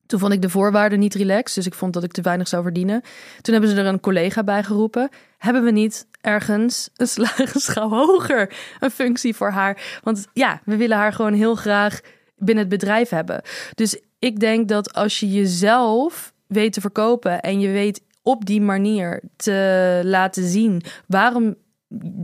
Toen 0.06 0.20
vond 0.20 0.34
ik 0.34 0.42
de 0.42 0.50
voorwaarden 0.50 1.00
niet 1.00 1.16
relaxed, 1.16 1.56
dus 1.56 1.66
ik 1.66 1.74
vond 1.74 1.94
dat 1.94 2.04
ik 2.04 2.12
te 2.12 2.22
weinig 2.22 2.48
zou 2.48 2.64
verdienen. 2.64 3.02
Toen 3.42 3.54
hebben 3.54 3.72
ze 3.72 3.78
er 3.78 3.86
een 3.86 4.00
collega 4.00 4.44
bij 4.44 4.64
geroepen. 4.64 5.10
Hebben 5.38 5.64
we 5.64 5.72
niet 5.72 6.08
ergens 6.22 6.90
een 6.96 7.08
slagenschouw 7.18 7.90
hoger 7.90 8.54
een 8.80 8.92
functie 8.92 9.36
voor 9.36 9.50
haar? 9.50 10.00
Want 10.04 10.28
ja, 10.34 10.62
we 10.66 10.76
willen 10.76 10.98
haar 10.98 11.14
gewoon 11.14 11.34
heel 11.34 11.56
graag 11.56 12.00
binnen 12.38 12.64
het 12.64 12.74
bedrijf 12.80 13.10
hebben. 13.10 13.42
Dus 13.74 14.00
ik 14.20 14.40
denk 14.40 14.68
dat 14.68 14.94
als 14.94 15.20
je 15.20 15.32
jezelf 15.32 16.34
weet 16.48 16.74
te 16.74 16.82
verkopen 16.82 17.42
en 17.42 17.60
je 17.60 17.70
weet 17.70 18.02
op 18.22 18.46
die 18.46 18.62
manier 18.62 19.22
te 19.36 20.02
laten 20.04 20.48
zien 20.48 20.82
waarom 21.08 21.56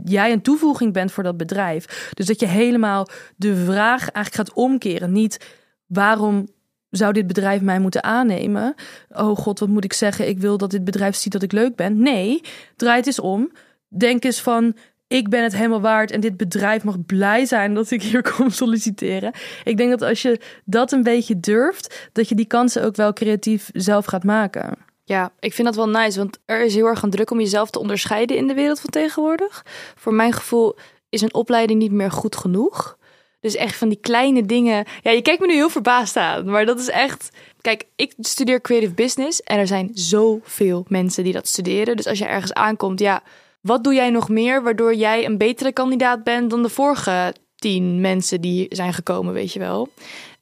jij 0.04 0.32
een 0.32 0.42
toevoeging 0.42 0.92
bent 0.92 1.12
voor 1.12 1.22
dat 1.22 1.36
bedrijf. 1.36 2.10
Dus 2.14 2.26
dat 2.26 2.40
je 2.40 2.46
helemaal 2.46 3.08
de 3.36 3.56
vraag 3.56 4.00
eigenlijk 4.10 4.34
gaat 4.34 4.52
omkeren. 4.52 5.12
Niet 5.12 5.46
waarom 5.86 6.48
zou 6.90 7.12
dit 7.12 7.26
bedrijf 7.26 7.60
mij 7.60 7.78
moeten 7.78 8.02
aannemen? 8.04 8.74
Oh 9.08 9.36
god, 9.36 9.58
wat 9.58 9.68
moet 9.68 9.84
ik 9.84 9.92
zeggen? 9.92 10.28
Ik 10.28 10.38
wil 10.38 10.58
dat 10.58 10.70
dit 10.70 10.84
bedrijf 10.84 11.16
ziet 11.16 11.32
dat 11.32 11.42
ik 11.42 11.52
leuk 11.52 11.76
ben. 11.76 11.98
Nee, 11.98 12.40
draai 12.76 12.96
het 12.96 13.06
eens 13.06 13.20
om. 13.20 13.52
Denk 13.88 14.24
eens 14.24 14.40
van, 14.40 14.76
ik 15.14 15.28
ben 15.28 15.42
het 15.42 15.54
helemaal 15.56 15.80
waard 15.80 16.10
en 16.10 16.20
dit 16.20 16.36
bedrijf 16.36 16.84
mag 16.84 17.06
blij 17.06 17.44
zijn 17.44 17.74
dat 17.74 17.90
ik 17.90 18.02
hier 18.02 18.22
kom 18.32 18.50
solliciteren. 18.50 19.32
Ik 19.64 19.76
denk 19.76 19.90
dat 19.90 20.02
als 20.02 20.22
je 20.22 20.40
dat 20.64 20.92
een 20.92 21.02
beetje 21.02 21.40
durft, 21.40 22.08
dat 22.12 22.28
je 22.28 22.34
die 22.34 22.46
kansen 22.46 22.84
ook 22.84 22.96
wel 22.96 23.12
creatief 23.12 23.70
zelf 23.72 24.04
gaat 24.04 24.24
maken. 24.24 24.76
Ja, 25.04 25.32
ik 25.40 25.52
vind 25.52 25.66
dat 25.66 25.76
wel 25.76 25.88
nice, 25.88 26.18
want 26.18 26.38
er 26.44 26.64
is 26.64 26.74
heel 26.74 26.86
erg 26.86 27.02
een 27.02 27.10
druk 27.10 27.30
om 27.30 27.40
jezelf 27.40 27.70
te 27.70 27.78
onderscheiden 27.78 28.36
in 28.36 28.46
de 28.46 28.54
wereld 28.54 28.80
van 28.80 28.90
tegenwoordig. 28.90 29.64
Voor 29.96 30.14
mijn 30.14 30.32
gevoel 30.32 30.76
is 31.08 31.20
een 31.20 31.34
opleiding 31.34 31.80
niet 31.80 31.92
meer 31.92 32.10
goed 32.10 32.36
genoeg. 32.36 32.98
Dus 33.40 33.54
echt 33.54 33.76
van 33.76 33.88
die 33.88 34.00
kleine 34.00 34.46
dingen. 34.46 34.84
Ja, 35.02 35.10
je 35.10 35.22
kijkt 35.22 35.40
me 35.40 35.46
nu 35.46 35.54
heel 35.54 35.70
verbaasd 35.70 36.16
aan, 36.16 36.44
maar 36.44 36.66
dat 36.66 36.78
is 36.78 36.88
echt. 36.88 37.28
Kijk, 37.60 37.84
ik 37.96 38.14
studeer 38.18 38.60
creative 38.60 38.92
business 38.92 39.42
en 39.42 39.58
er 39.58 39.66
zijn 39.66 39.90
zoveel 39.92 40.84
mensen 40.88 41.24
die 41.24 41.32
dat 41.32 41.48
studeren. 41.48 41.96
Dus 41.96 42.06
als 42.06 42.18
je 42.18 42.24
ergens 42.24 42.52
aankomt, 42.52 43.00
ja, 43.00 43.22
wat 43.64 43.84
doe 43.84 43.94
jij 43.94 44.10
nog 44.10 44.28
meer 44.28 44.62
waardoor 44.62 44.94
jij 44.94 45.24
een 45.24 45.38
betere 45.38 45.72
kandidaat 45.72 46.24
bent 46.24 46.50
dan 46.50 46.62
de 46.62 46.68
vorige 46.68 47.34
tien 47.56 48.00
mensen 48.00 48.40
die 48.40 48.66
zijn 48.68 48.92
gekomen, 48.92 49.32
weet 49.32 49.52
je 49.52 49.58
wel? 49.58 49.88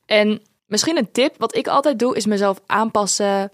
En 0.07 0.43
misschien 0.67 0.97
een 0.97 1.13
tip, 1.13 1.35
wat 1.39 1.57
ik 1.57 1.67
altijd 1.67 1.99
doe, 1.99 2.17
is 2.17 2.27
mezelf 2.27 2.61
aanpassen 2.67 3.53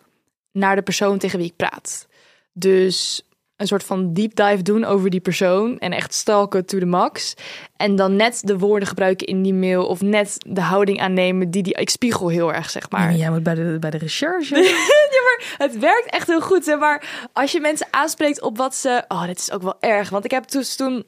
naar 0.52 0.76
de 0.76 0.82
persoon 0.82 1.18
tegen 1.18 1.38
wie 1.38 1.48
ik 1.48 1.56
praat. 1.56 2.06
Dus 2.52 3.22
een 3.58 3.66
soort 3.66 3.84
van 3.84 4.12
deep 4.12 4.34
dive 4.34 4.62
doen 4.62 4.84
over 4.84 5.10
die 5.10 5.20
persoon 5.20 5.78
en 5.78 5.92
echt 5.92 6.14
stalken 6.14 6.66
to 6.66 6.78
the 6.78 6.86
max. 6.86 7.34
En 7.76 7.96
dan 7.96 8.16
net 8.16 8.40
de 8.44 8.58
woorden 8.58 8.88
gebruiken 8.88 9.26
in 9.26 9.42
die 9.42 9.54
mail 9.54 9.86
of 9.86 10.00
net 10.00 10.36
de 10.46 10.60
houding 10.60 11.00
aannemen 11.00 11.50
die 11.50 11.62
die 11.62 11.74
ik 11.74 11.90
spiegel 11.90 12.28
heel 12.28 12.52
erg 12.54 12.70
zeg 12.70 12.90
maar. 12.90 13.00
Maar 13.00 13.14
jij 13.14 13.30
moet 13.30 13.42
bij 13.42 13.54
de, 13.54 13.76
bij 13.80 13.90
de 13.90 13.98
recherche. 13.98 14.56
ja, 15.14 15.22
maar 15.24 15.54
het 15.58 15.78
werkt 15.78 16.10
echt 16.10 16.26
heel 16.26 16.40
goed. 16.40 16.66
Hè? 16.66 16.76
Maar 16.76 17.28
als 17.32 17.52
je 17.52 17.60
mensen 17.60 17.86
aanspreekt 17.90 18.42
op 18.42 18.56
wat 18.56 18.74
ze. 18.74 19.04
Oh, 19.08 19.26
dit 19.26 19.38
is 19.38 19.50
ook 19.52 19.62
wel 19.62 19.76
erg. 19.80 20.08
Want 20.08 20.24
ik 20.24 20.30
heb 20.30 20.50
dus 20.50 20.76
toen. 20.76 21.04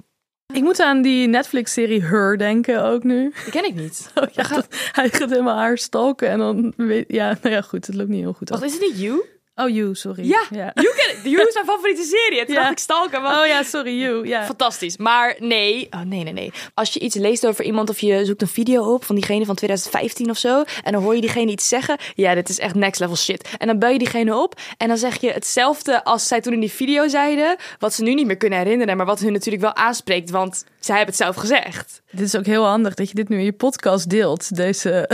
Ik 0.55 0.63
moet 0.63 0.81
aan 0.81 1.03
die 1.03 1.29
Netflix-serie 1.29 2.03
Her 2.03 2.39
denken 2.39 2.85
ook 2.85 3.03
nu. 3.05 3.33
Die 3.45 3.53
ken 3.53 3.65
ik 3.65 3.75
niet. 3.75 4.11
Oh, 4.15 4.29
ja, 4.33 4.43
dat- 4.43 4.67
hij 4.93 5.09
gaat 5.09 5.31
helemaal 5.31 5.57
haar 5.57 5.79
stalken 5.79 6.29
en 6.29 6.39
dan 6.39 6.73
weet 6.77 7.05
ja, 7.09 7.37
nou 7.43 7.55
ja, 7.55 7.61
goed, 7.61 7.87
het 7.87 7.97
loopt 7.97 8.09
niet 8.09 8.21
heel 8.21 8.33
goed. 8.33 8.51
Af. 8.51 8.63
is 8.63 8.73
het 8.73 8.81
niet 8.81 9.01
You? 9.01 9.23
Oh, 9.63 9.69
you, 9.69 9.95
sorry. 9.95 10.25
Ja. 10.29 10.43
You 10.51 10.89
ik. 10.89 11.19
You 11.23 11.47
is 11.49 11.55
mijn 11.55 11.67
favoriete 11.67 12.03
serie. 12.03 12.45
Toen 12.45 12.55
Ja. 12.55 12.61
dacht 12.61 12.73
ik 12.73 12.79
stalken. 12.79 13.19
Oh 13.19 13.47
ja, 13.47 13.63
sorry, 13.63 14.01
you. 14.01 14.27
Ja. 14.27 14.45
Fantastisch. 14.45 14.97
Maar 14.97 15.37
nee. 15.39 15.87
Oh 15.91 16.01
nee, 16.01 16.23
nee, 16.25 16.33
nee. 16.33 16.53
Als 16.75 16.93
je 16.93 17.01
iets 17.01 17.15
leest 17.15 17.47
over 17.47 17.65
iemand 17.65 17.91
of 17.91 17.99
je 18.01 18.25
zoekt 18.25 18.43
een 18.43 18.49
video 18.49 18.93
op 18.95 19.05
van 19.05 19.15
diegene 19.15 19.45
van 19.45 19.55
2015 19.55 20.31
of 20.31 20.37
zo. 20.39 20.63
En 20.85 20.93
dan 20.93 21.03
hoor 21.03 21.15
je 21.15 21.21
diegene 21.21 21.51
iets 21.51 21.69
zeggen. 21.69 21.97
Ja, 22.15 22.35
dit 22.35 22.49
is 22.49 22.59
echt 22.59 22.75
next 22.75 23.01
level 23.01 23.17
shit. 23.17 23.49
En 23.59 23.67
dan 23.67 23.79
bel 23.79 23.91
je 23.91 23.99
diegene 23.99 24.37
op. 24.37 24.61
En 24.77 24.89
dan 24.89 24.97
zeg 24.97 25.21
je 25.21 25.31
hetzelfde 25.31 26.05
als 26.05 26.27
zij 26.29 26.41
toen 26.41 26.53
in 26.53 26.61
die 26.61 26.73
video 26.73 27.09
zeiden. 27.09 27.57
Wat 27.79 27.95
ze 27.95 28.03
nu 28.03 28.15
niet 28.15 28.27
meer 28.27 28.37
kunnen 28.37 28.59
herinneren. 28.59 28.97
Maar 28.97 29.07
wat 29.07 29.21
hun 29.21 29.33
natuurlijk 29.33 29.63
wel 29.63 29.75
aanspreekt. 29.77 30.31
Want 30.31 30.65
zij 30.81 30.97
hebben 30.97 31.15
het 31.15 31.23
zelf 31.25 31.37
gezegd. 31.37 32.03
Dit 32.11 32.27
is 32.27 32.37
ook 32.37 32.47
heel 32.47 32.65
handig 32.65 32.95
dat 32.95 33.09
je 33.09 33.15
dit 33.15 33.29
nu 33.29 33.39
in 33.39 33.45
je 33.45 33.53
podcast 33.53 34.11
deelt, 34.11 34.57
deze, 34.57 35.11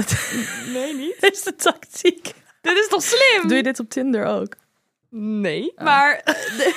Nee, 0.73 0.95
niet. 0.95 1.17
deze 1.31 1.55
tactiek. 1.57 2.33
Dit 2.67 2.79
is 2.79 2.89
toch 2.89 3.03
slim? 3.03 3.49
Doe 3.49 3.57
je 3.57 3.63
dit 3.63 3.81
op 3.81 3.91
Tinder 3.91 4.25
ook? 4.25 4.57
Nee, 5.19 5.73
maar, 5.77 6.23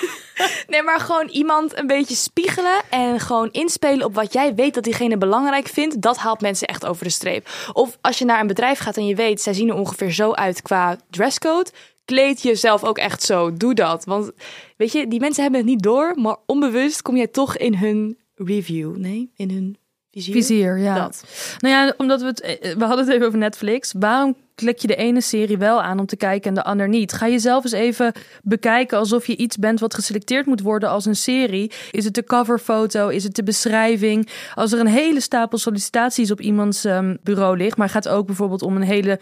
nee, 0.67 0.83
maar 0.83 0.99
gewoon 0.99 1.27
iemand 1.27 1.77
een 1.77 1.87
beetje 1.87 2.15
spiegelen 2.15 2.81
en 2.89 3.19
gewoon 3.19 3.51
inspelen 3.51 4.05
op 4.05 4.15
wat 4.15 4.33
jij 4.33 4.55
weet 4.55 4.73
dat 4.73 4.83
diegene 4.83 5.17
belangrijk 5.17 5.67
vindt. 5.67 6.01
Dat 6.01 6.17
haalt 6.17 6.41
mensen 6.41 6.67
echt 6.67 6.85
over 6.85 7.03
de 7.03 7.09
streep. 7.09 7.49
Of 7.73 7.97
als 8.01 8.17
je 8.17 8.25
naar 8.25 8.39
een 8.39 8.47
bedrijf 8.47 8.79
gaat 8.79 8.97
en 8.97 9.05
je 9.05 9.15
weet, 9.15 9.41
zij 9.41 9.53
zien 9.53 9.69
er 9.69 9.75
ongeveer 9.75 10.11
zo 10.11 10.31
uit 10.31 10.61
qua 10.61 10.97
dresscode. 11.09 11.69
Kleed 12.05 12.41
jezelf 12.41 12.83
ook 12.83 12.97
echt 12.97 13.23
zo. 13.23 13.53
Doe 13.53 13.73
dat. 13.73 14.05
Want 14.05 14.31
weet 14.77 14.91
je, 14.91 15.07
die 15.07 15.19
mensen 15.19 15.41
hebben 15.41 15.59
het 15.59 15.69
niet 15.69 15.83
door, 15.83 16.13
maar 16.15 16.35
onbewust 16.45 17.01
kom 17.01 17.15
jij 17.15 17.27
toch 17.27 17.57
in 17.57 17.75
hun 17.75 18.17
review. 18.35 18.95
Nee, 18.95 19.31
in 19.35 19.51
hun 19.51 19.77
vizier. 20.11 20.33
Vizier, 20.33 20.77
ja. 20.77 20.95
Dat. 20.95 21.23
Nou 21.59 21.75
ja, 21.75 21.93
omdat 21.97 22.21
we 22.21 22.27
het, 22.27 22.41
eh, 22.41 22.75
we 22.75 22.85
hadden 22.85 23.05
het 23.05 23.13
even 23.13 23.27
over 23.27 23.39
Netflix. 23.39 23.93
Waarom 23.99 24.35
klik 24.59 24.79
je 24.79 24.87
de 24.87 24.95
ene 24.95 25.21
serie 25.21 25.57
wel 25.57 25.81
aan 25.81 25.99
om 25.99 26.05
te 26.05 26.15
kijken 26.15 26.49
en 26.49 26.55
de 26.55 26.63
ander 26.63 26.87
niet? 26.87 27.13
Ga 27.13 27.27
jezelf 27.27 27.63
eens 27.63 27.73
even 27.73 28.13
bekijken 28.43 28.97
alsof 28.97 29.27
je 29.27 29.35
iets 29.35 29.57
bent 29.57 29.79
wat 29.79 29.93
geselecteerd 29.93 30.45
moet 30.45 30.61
worden 30.61 30.89
als 30.89 31.05
een 31.05 31.15
serie. 31.15 31.71
Is 31.91 32.05
het 32.05 32.13
de 32.13 32.23
coverfoto? 32.23 33.07
Is 33.07 33.23
het 33.23 33.35
de 33.35 33.43
beschrijving? 33.43 34.29
Als 34.55 34.71
er 34.71 34.79
een 34.79 34.87
hele 34.87 35.19
stapel 35.19 35.57
sollicitaties 35.57 36.31
op 36.31 36.41
iemands 36.41 36.85
ehm, 36.85 37.15
bureau 37.23 37.57
ligt, 37.57 37.77
maar 37.77 37.89
gaat 37.89 38.07
ook 38.07 38.25
bijvoorbeeld 38.25 38.61
om 38.61 38.75
een 38.75 38.81
hele 38.81 39.19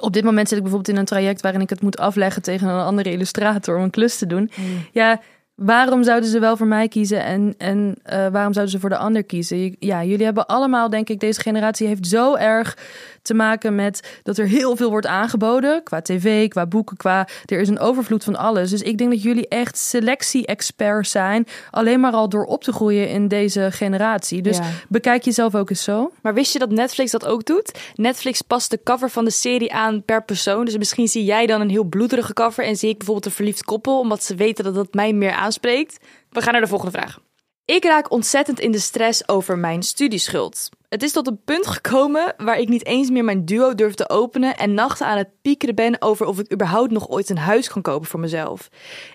op 0.00 0.12
dit 0.12 0.24
moment 0.24 0.48
zit 0.48 0.56
ik 0.56 0.62
bijvoorbeeld 0.62 0.94
in 0.94 1.00
een 1.00 1.08
traject 1.08 1.40
waarin 1.40 1.60
ik 1.60 1.70
het 1.70 1.82
moet 1.82 1.98
afleggen 1.98 2.42
tegen 2.42 2.68
een 2.68 2.84
andere 2.84 3.10
illustrator 3.10 3.76
om 3.76 3.82
een 3.82 3.90
klus 3.90 4.18
te 4.18 4.26
doen. 4.26 4.50
Ja, 4.92 5.20
waarom 5.56 6.04
zouden 6.04 6.30
ze 6.30 6.38
wel 6.38 6.56
voor 6.56 6.66
mij 6.66 6.88
kiezen 6.88 7.24
en, 7.24 7.54
en 7.58 7.96
eh, 8.02 8.28
waarom 8.28 8.52
zouden 8.52 8.74
ze 8.74 8.80
voor 8.80 8.88
de 8.88 8.96
ander 8.96 9.24
kiezen? 9.24 9.76
Ja, 9.78 10.04
jullie 10.04 10.24
hebben 10.24 10.46
allemaal, 10.46 10.90
denk 10.90 11.08
ik, 11.08 11.20
deze 11.20 11.40
generatie 11.40 11.86
heeft 11.86 12.06
zo 12.06 12.34
erg 12.34 12.78
te 13.26 13.34
maken 13.34 13.74
met 13.74 14.20
dat 14.22 14.38
er 14.38 14.46
heel 14.46 14.76
veel 14.76 14.90
wordt 14.90 15.06
aangeboden. 15.06 15.82
Qua 15.82 16.02
tv, 16.02 16.48
qua 16.48 16.66
boeken, 16.66 16.96
qua... 16.96 17.28
Er 17.44 17.60
is 17.60 17.68
een 17.68 17.78
overvloed 17.78 18.24
van 18.24 18.36
alles. 18.36 18.70
Dus 18.70 18.82
ik 18.82 18.98
denk 18.98 19.10
dat 19.10 19.22
jullie 19.22 19.48
echt 19.48 19.78
selectie-experts 19.78 21.10
zijn. 21.10 21.46
Alleen 21.70 22.00
maar 22.00 22.12
al 22.12 22.28
door 22.28 22.44
op 22.44 22.64
te 22.64 22.72
groeien 22.72 23.08
in 23.08 23.28
deze 23.28 23.68
generatie. 23.70 24.42
Dus 24.42 24.56
Ja. 24.56 24.64
bekijk 24.88 25.22
jezelf 25.24 25.54
ook 25.54 25.70
eens 25.70 25.82
zo. 25.82 26.12
Maar 26.22 26.34
wist 26.34 26.52
je 26.52 26.58
dat 26.58 26.70
Netflix 26.70 27.10
dat 27.10 27.26
ook 27.26 27.44
doet? 27.44 27.78
Netflix 27.94 28.42
past 28.42 28.70
de 28.70 28.80
cover 28.84 29.10
van 29.10 29.24
de 29.24 29.30
serie 29.30 29.72
aan 29.72 30.02
per 30.02 30.24
persoon. 30.24 30.64
Dus 30.64 30.76
misschien 30.76 31.08
zie 31.08 31.24
jij 31.24 31.46
dan 31.46 31.60
een 31.60 31.70
heel 31.70 31.84
bloederige 31.84 32.32
cover 32.32 32.64
en 32.64 32.76
zie 32.76 32.88
ik 32.88 32.96
bijvoorbeeld 32.96 33.26
een 33.26 33.32
verliefd 33.32 33.64
koppel, 33.64 33.98
omdat 34.00 34.24
ze 34.24 34.34
weten 34.34 34.64
dat 34.64 34.74
dat 34.74 34.94
mij 34.94 35.12
meer 35.12 35.32
aanspreekt. 35.32 35.96
We 36.30 36.42
gaan 36.42 36.52
naar 36.52 36.62
de 36.62 36.68
volgende 36.68 36.98
vraag. 36.98 37.18
Ik 37.66 37.84
raak 37.84 38.10
ontzettend 38.10 38.60
in 38.60 38.70
de 38.70 38.78
stress 38.78 39.28
over 39.28 39.58
mijn 39.58 39.82
studieschuld. 39.82 40.68
Het 40.88 41.02
is 41.02 41.12
tot 41.12 41.26
een 41.26 41.40
punt 41.44 41.66
gekomen 41.66 42.34
waar 42.36 42.58
ik 42.58 42.68
niet 42.68 42.86
eens 42.86 43.10
meer 43.10 43.24
mijn 43.24 43.44
duo 43.44 43.74
durf 43.74 43.94
te 43.94 44.08
openen 44.08 44.56
en 44.56 44.74
nachten 44.74 45.06
aan 45.06 45.16
het 45.16 45.28
piekeren 45.42 45.74
ben 45.74 46.02
over 46.02 46.26
of 46.26 46.38
ik 46.38 46.52
überhaupt 46.52 46.90
nog 46.90 47.08
ooit 47.08 47.30
een 47.30 47.38
huis 47.38 47.68
kan 47.68 47.82
kopen 47.82 48.08
voor 48.08 48.20
mezelf. 48.20 48.68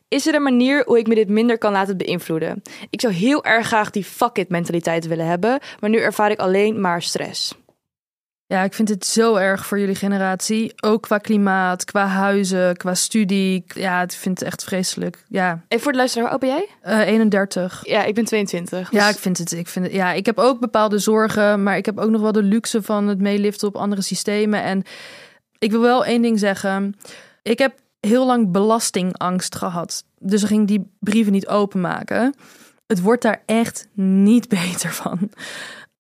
Is 0.08 0.28
er 0.28 0.36
een 0.36 0.44
manier 0.44 0.84
hoe 0.86 0.98
ik 0.98 1.08
me 1.08 1.16
dit 1.16 1.30
minder 1.30 1.58
kan 1.58 1.72
laten 1.72 1.98
beïnvloeden? 1.98 2.62
Ik 2.90 3.02
zou 3.02 3.14
heel 3.14 3.44
erg 3.44 3.68
graag 3.68 3.90
die 3.90 4.04
fuck 4.04 4.38
it 4.38 4.50
mentaliteit 4.50 5.08
willen 5.08 5.26
hebben, 5.26 5.60
maar 5.80 5.90
nu 5.90 5.98
ervaar 5.98 6.32
ik 6.32 6.40
alleen 6.40 6.82
maar 6.82 7.02
stress. 7.02 7.54
Ja, 8.52 8.64
ik 8.64 8.74
vind 8.74 8.90
het 8.90 9.06
zo 9.06 9.36
erg 9.36 9.66
voor 9.66 9.80
jullie 9.80 9.96
generatie. 9.96 10.74
Ook 10.84 11.02
qua 11.02 11.18
klimaat, 11.18 11.86
qua 11.86 12.06
huizen, 12.06 12.78
qua 12.78 12.94
studie. 12.94 13.64
Ja, 13.68 14.02
ik 14.02 14.12
vind 14.12 14.40
het 14.40 14.48
echt 14.48 14.64
vreselijk. 14.64 15.24
Ja, 15.28 15.62
En 15.68 15.80
voor 15.80 15.92
de 15.92 15.98
luisteraar, 15.98 16.30
hoe 16.30 16.40
oud 16.40 16.42
ben 16.42 16.50
jij? 16.50 16.68
eh 17.06 17.08
31. 17.14 17.82
Ja, 17.86 18.04
ik 18.04 18.16
ben 18.16 18.26
22. 18.26 18.92
Ja, 18.92 19.06
dus- 19.08 19.16
ik 19.16 19.22
vind 19.22 19.38
het. 19.38 19.52
Ik 19.52 19.68
vind 19.68 19.86
het. 19.86 19.94
Ja, 19.94 20.12
ik 20.12 20.26
heb 20.26 20.38
ook 20.38 20.60
bepaalde 20.60 21.00
zorgen, 21.00 21.64
maar 21.64 21.78
ik 21.78 21.86
heb 21.86 22.00
ook 22.00 22.10
nog 22.10 22.22
wel 22.22 22.32
de 22.32 22.44
luxe 22.44 22.82
van 22.82 23.08
het 23.08 23.20
meeliften 23.22 23.68
op 23.68 23.76
andere 23.76 24.02
systemen. 24.02 24.64
En 24.64 24.84
ik 25.58 25.72
wil 25.72 25.82
wel 25.82 26.06
één 26.06 26.22
ding 26.22 26.40
zeggen. 26.40 26.96
Ik 27.42 27.60
heb 27.60 27.74
heel 28.00 28.26
lang 28.26 28.52
belastingangst 28.52 29.56
gehad. 29.56 30.04
Dus 30.20 30.42
ik 30.42 30.48
ging 30.48 30.68
die 30.68 30.92
brieven 31.00 31.32
niet 31.32 31.48
openmaken. 31.48 32.34
Het 32.88 33.02
wordt 33.02 33.22
daar 33.22 33.44
echt 33.46 33.88
niet 33.94 34.48
beter 34.60 34.92
van. 34.94 35.32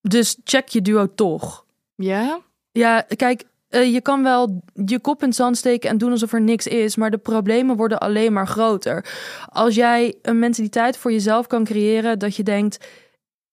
Dus 0.01 0.37
check 0.43 0.67
je 0.67 0.81
duo 0.81 1.13
toch. 1.15 1.65
Ja? 2.01 2.39
Ja, 2.71 3.01
kijk, 3.15 3.43
eh, 3.69 3.93
je 3.93 4.01
kan 4.01 4.23
wel 4.23 4.61
je 4.85 4.99
kop 4.99 5.21
in 5.21 5.27
het 5.27 5.37
zand 5.37 5.57
steken 5.57 5.89
en 5.89 5.97
doen 5.97 6.11
alsof 6.11 6.33
er 6.33 6.41
niks 6.41 6.67
is, 6.67 6.95
maar 6.95 7.11
de 7.11 7.17
problemen 7.17 7.75
worden 7.75 7.99
alleen 7.99 8.33
maar 8.33 8.47
groter. 8.47 9.05
Als 9.49 9.75
jij 9.75 10.15
een 10.21 10.39
mentaliteit 10.39 10.97
voor 10.97 11.11
jezelf 11.11 11.47
kan 11.47 11.63
creëren 11.63 12.19
dat 12.19 12.35
je 12.35 12.43
denkt, 12.43 12.85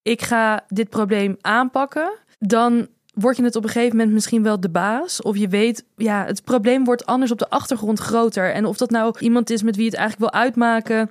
ik 0.02 0.22
ga 0.22 0.64
dit 0.68 0.88
probleem 0.88 1.36
aanpakken, 1.40 2.12
dan 2.38 2.88
word 3.14 3.36
je 3.36 3.42
het 3.42 3.56
op 3.56 3.64
een 3.64 3.70
gegeven 3.70 3.96
moment 3.96 4.14
misschien 4.14 4.42
wel 4.42 4.60
de 4.60 4.70
baas. 4.70 5.22
Of 5.22 5.36
je 5.36 5.48
weet, 5.48 5.84
ja, 5.96 6.24
het 6.24 6.44
probleem 6.44 6.84
wordt 6.84 7.06
anders 7.06 7.30
op 7.30 7.38
de 7.38 7.50
achtergrond 7.50 7.98
groter. 7.98 8.52
En 8.52 8.64
of 8.64 8.76
dat 8.76 8.90
nou 8.90 9.14
iemand 9.18 9.50
is 9.50 9.62
met 9.62 9.76
wie 9.76 9.86
het 9.86 9.94
eigenlijk 9.94 10.32
wil 10.32 10.40
uitmaken. 10.40 11.10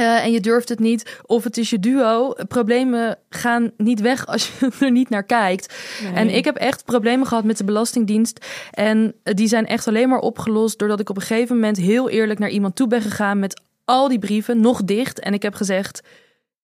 Eh, 0.00 0.24
en 0.24 0.32
je 0.32 0.40
durft 0.40 0.68
het 0.68 0.78
niet, 0.78 1.20
of 1.26 1.44
het 1.44 1.56
is 1.56 1.70
je 1.70 1.78
duo. 1.78 2.34
Problemen 2.48 3.18
gaan 3.28 3.70
niet 3.76 4.00
weg 4.00 4.26
als 4.26 4.50
je 4.58 4.70
er 4.80 4.90
niet 4.90 5.08
naar 5.08 5.24
kijkt. 5.24 5.74
En 6.14 6.30
ik 6.30 6.44
heb 6.44 6.56
echt 6.56 6.84
problemen 6.84 7.26
gehad 7.26 7.44
met 7.44 7.56
de 7.56 7.64
Belastingdienst. 7.64 8.46
En 8.70 9.14
eh, 9.22 9.34
die 9.34 9.48
zijn 9.48 9.66
echt 9.66 9.88
alleen 9.88 10.08
maar 10.08 10.18
opgelost 10.18 10.78
doordat 10.78 11.00
ik 11.00 11.10
op 11.10 11.16
een 11.16 11.22
gegeven 11.22 11.54
moment 11.54 11.76
heel 11.76 12.10
eerlijk 12.10 12.38
naar 12.38 12.50
iemand 12.50 12.76
toe 12.76 12.86
ben 12.86 13.02
gegaan 13.02 13.38
met 13.38 13.60
al 13.84 14.08
die 14.08 14.18
brieven 14.18 14.60
nog 14.60 14.84
dicht. 14.84 15.20
En 15.20 15.34
ik 15.34 15.42
heb 15.42 15.54
gezegd. 15.54 16.02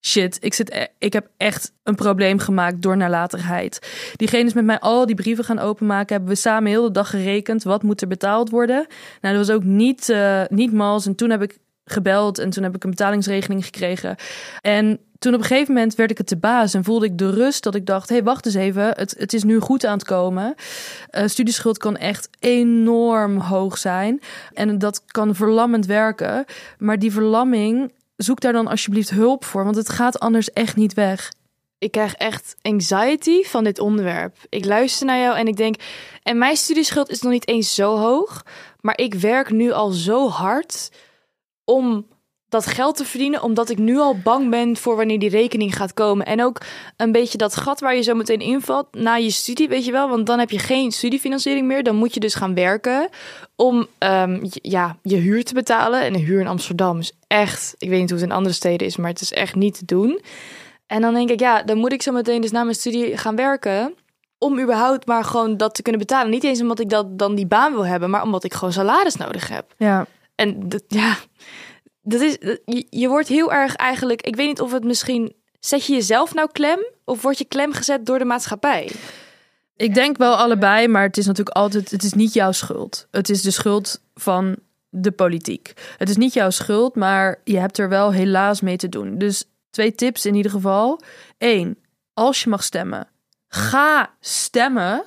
Shit, 0.00 0.38
ik, 0.40 0.54
zit, 0.54 0.70
e- 0.70 0.86
ik 0.98 1.12
heb 1.12 1.28
echt 1.36 1.72
een 1.82 1.94
probleem 1.94 2.38
gemaakt 2.38 2.82
door 2.82 2.96
nalatigheid. 2.96 3.78
Diegene 4.16 4.44
is 4.44 4.54
met 4.54 4.64
mij 4.64 4.78
al 4.78 5.06
die 5.06 5.14
brieven 5.14 5.44
gaan 5.44 5.58
openmaken. 5.58 6.16
Hebben 6.16 6.34
we 6.34 6.40
samen 6.40 6.70
heel 6.70 6.82
de 6.82 6.90
dag 6.90 7.10
gerekend. 7.10 7.62
Wat 7.62 7.82
moet 7.82 8.00
er 8.00 8.08
betaald 8.08 8.50
worden? 8.50 8.86
Nou, 9.20 9.36
dat 9.36 9.46
was 9.46 9.56
ook 9.56 9.64
niet, 9.64 10.08
eh, 10.08 10.42
niet 10.48 10.72
mals. 10.72 11.06
En 11.06 11.14
toen 11.14 11.30
heb 11.30 11.42
ik 11.42 11.58
gebeld 11.86 12.38
en 12.38 12.50
toen 12.50 12.62
heb 12.62 12.74
ik 12.74 12.84
een 12.84 12.90
betalingsregeling 12.90 13.64
gekregen. 13.64 14.16
En 14.60 14.98
toen 15.18 15.34
op 15.34 15.40
een 15.40 15.46
gegeven 15.46 15.74
moment 15.74 15.94
werd 15.94 16.10
ik 16.10 16.18
het 16.18 16.26
te 16.26 16.36
baas 16.36 16.74
en 16.74 16.84
voelde 16.84 17.06
ik 17.06 17.18
de 17.18 17.30
rust 17.30 17.62
dat 17.62 17.74
ik 17.74 17.86
dacht: 17.86 18.08
hé, 18.08 18.14
hey, 18.14 18.24
wacht 18.24 18.46
eens 18.46 18.54
even, 18.54 18.84
het, 18.84 19.14
het 19.18 19.32
is 19.32 19.44
nu 19.44 19.58
goed 19.58 19.86
aan 19.86 19.98
het 19.98 20.06
komen. 20.06 20.54
Eh, 21.10 21.26
studieschuld 21.26 21.78
kan 21.78 21.96
echt 21.96 22.28
enorm 22.38 23.38
hoog 23.38 23.78
zijn 23.78 24.20
en 24.52 24.78
dat 24.78 25.02
kan 25.06 25.34
verlammend 25.34 25.86
werken. 25.86 26.44
Maar 26.78 26.98
die 26.98 27.12
verlamming, 27.12 27.92
zoek 28.16 28.40
daar 28.40 28.52
dan 28.52 28.66
alsjeblieft 28.66 29.10
hulp 29.10 29.44
voor, 29.44 29.64
want 29.64 29.76
het 29.76 29.88
gaat 29.88 30.18
anders 30.18 30.50
echt 30.50 30.76
niet 30.76 30.94
weg. 30.94 31.30
Ik 31.78 31.90
krijg 31.90 32.14
echt 32.14 32.56
anxiety 32.62 33.42
van 33.42 33.64
dit 33.64 33.78
onderwerp. 33.78 34.36
Ik 34.48 34.64
luister 34.64 35.06
naar 35.06 35.18
jou 35.18 35.36
en 35.36 35.46
ik 35.46 35.56
denk... 35.56 35.76
En 36.22 36.38
mijn 36.38 36.56
studieschuld 36.56 37.10
is 37.10 37.20
nog 37.20 37.32
niet 37.32 37.48
eens 37.48 37.74
zo 37.74 37.96
hoog. 37.96 38.42
Maar 38.80 38.98
ik 38.98 39.14
werk 39.14 39.50
nu 39.50 39.72
al 39.72 39.90
zo 39.90 40.28
hard 40.28 40.90
om 41.66 42.06
dat 42.48 42.66
geld 42.66 42.96
te 42.96 43.04
verdienen, 43.04 43.42
omdat 43.42 43.70
ik 43.70 43.78
nu 43.78 43.98
al 43.98 44.18
bang 44.18 44.50
ben 44.50 44.76
voor 44.76 44.96
wanneer 44.96 45.18
die 45.18 45.28
rekening 45.28 45.76
gaat 45.76 45.94
komen. 45.94 46.26
En 46.26 46.42
ook 46.42 46.60
een 46.96 47.12
beetje 47.12 47.38
dat 47.38 47.56
gat 47.56 47.80
waar 47.80 47.96
je 47.96 48.02
zo 48.02 48.14
meteen 48.14 48.40
invalt 48.40 48.86
na 48.90 49.14
je 49.14 49.30
studie, 49.30 49.68
weet 49.68 49.84
je 49.84 49.92
wel. 49.92 50.08
Want 50.08 50.26
dan 50.26 50.38
heb 50.38 50.50
je 50.50 50.58
geen 50.58 50.92
studiefinanciering 50.92 51.66
meer. 51.66 51.82
Dan 51.82 51.96
moet 51.96 52.14
je 52.14 52.20
dus 52.20 52.34
gaan 52.34 52.54
werken 52.54 53.08
om 53.56 53.86
ehm, 53.98 54.38
ja, 54.50 54.96
je 55.02 55.16
huur 55.16 55.44
te 55.44 55.54
betalen. 55.54 56.00
En 56.00 56.12
de 56.12 56.18
huur 56.18 56.40
in 56.40 56.46
Amsterdam 56.46 56.98
is 56.98 57.12
echt, 57.26 57.74
ik 57.78 57.88
weet 57.88 58.00
niet 58.00 58.10
hoe 58.10 58.18
het 58.18 58.28
in 58.28 58.34
andere 58.34 58.54
steden 58.54 58.86
is, 58.86 58.96
maar 58.96 59.10
het 59.10 59.20
is 59.20 59.32
echt 59.32 59.54
niet 59.54 59.78
te 59.78 59.84
doen. 59.84 60.20
En 60.86 61.00
dan 61.00 61.14
denk 61.14 61.30
ik, 61.30 61.40
ja, 61.40 61.62
dan 61.62 61.78
moet 61.78 61.92
ik 61.92 62.02
zo 62.02 62.12
meteen 62.12 62.40
dus 62.40 62.50
na 62.50 62.62
mijn 62.62 62.76
studie 62.76 63.16
gaan 63.16 63.36
werken. 63.36 63.94
Om 64.38 64.60
überhaupt 64.60 65.06
maar 65.06 65.24
gewoon 65.24 65.56
dat 65.56 65.74
te 65.74 65.82
kunnen 65.82 66.00
betalen. 66.00 66.30
Niet 66.30 66.44
eens 66.44 66.60
omdat 66.60 66.80
ik 66.80 66.88
dat 66.88 67.18
dan 67.18 67.34
die 67.34 67.46
baan 67.46 67.72
wil 67.72 67.86
hebben, 67.86 68.10
maar 68.10 68.22
omdat 68.22 68.44
ik 68.44 68.54
gewoon 68.54 68.72
salaris 68.72 69.16
nodig 69.16 69.48
heb. 69.48 69.74
Ja. 69.76 70.06
En 70.36 70.68
ja, 70.86 71.16
dat 72.02 72.20
is, 72.20 72.36
je, 72.64 72.86
je 72.90 73.08
wordt 73.08 73.28
heel 73.28 73.52
erg 73.52 73.74
eigenlijk, 73.74 74.22
ik 74.22 74.36
weet 74.36 74.46
niet 74.46 74.60
of 74.60 74.72
het 74.72 74.84
misschien, 74.84 75.34
zet 75.60 75.86
je 75.86 75.92
jezelf 75.92 76.34
nou 76.34 76.48
klem 76.52 76.86
of 77.04 77.22
word 77.22 77.38
je 77.38 77.44
klem 77.44 77.72
gezet 77.72 78.06
door 78.06 78.18
de 78.18 78.24
maatschappij? 78.24 78.90
Ik 79.76 79.94
denk 79.94 80.16
wel 80.16 80.36
allebei, 80.36 80.88
maar 80.88 81.02
het 81.02 81.16
is 81.16 81.26
natuurlijk 81.26 81.56
altijd, 81.56 81.90
het 81.90 82.02
is 82.02 82.12
niet 82.12 82.32
jouw 82.32 82.52
schuld. 82.52 83.06
Het 83.10 83.28
is 83.28 83.42
de 83.42 83.50
schuld 83.50 84.00
van 84.14 84.56
de 84.88 85.10
politiek. 85.10 85.72
Het 85.96 86.08
is 86.08 86.16
niet 86.16 86.32
jouw 86.32 86.50
schuld, 86.50 86.94
maar 86.94 87.40
je 87.44 87.58
hebt 87.58 87.78
er 87.78 87.88
wel 87.88 88.12
helaas 88.12 88.60
mee 88.60 88.76
te 88.76 88.88
doen. 88.88 89.18
Dus 89.18 89.44
twee 89.70 89.94
tips 89.94 90.26
in 90.26 90.34
ieder 90.34 90.50
geval. 90.50 91.00
Eén, 91.38 91.78
als 92.14 92.42
je 92.42 92.48
mag 92.48 92.62
stemmen, 92.62 93.08
ga 93.48 94.14
stemmen. 94.20 95.04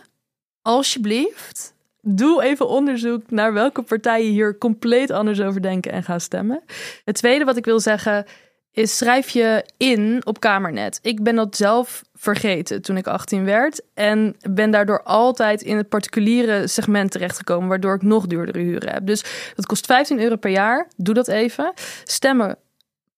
Alsjeblieft. 0.62 1.74
Doe 2.02 2.44
even 2.44 2.68
onderzoek 2.68 3.32
naar 3.32 3.54
welke 3.54 3.82
partijen 3.82 4.32
hier 4.32 4.58
compleet 4.58 5.12
anders 5.12 5.42
over 5.42 5.62
denken 5.62 5.92
en 5.92 6.04
ga 6.04 6.20
stemmen. 6.20 6.64
Het 7.06 7.16
tweede 7.16 7.46
wat 7.46 7.58
ik 7.58 7.66
wil 7.66 7.80
zeggen 7.80 8.26
is 8.72 8.98
schrijf 8.98 9.30
je 9.30 9.66
in 9.78 10.22
op 10.26 10.40
Kamernet. 10.40 11.00
Ik 11.02 11.24
ben 11.24 11.36
dat 11.36 11.56
zelf 11.56 12.02
vergeten 12.14 12.82
toen 12.82 12.98
ik 12.98 13.08
18 13.08 13.46
werd 13.46 13.82
en 13.94 14.36
ben 14.50 14.72
daardoor 14.72 15.04
altijd 15.04 15.62
in 15.62 15.78
het 15.78 15.90
particuliere 15.90 16.68
segment 16.68 17.12
terechtgekomen, 17.12 17.70
waardoor 17.70 17.96
ik 17.96 18.02
nog 18.02 18.28
duurdere 18.28 18.60
huren 18.60 18.94
heb. 18.94 19.06
Dus 19.06 19.52
dat 19.56 19.66
kost 19.66 19.86
15 19.86 20.20
euro 20.20 20.36
per 20.36 20.52
jaar. 20.52 20.88
Doe 20.98 21.14
dat 21.14 21.28
even. 21.28 21.74
Stemmen 22.04 22.58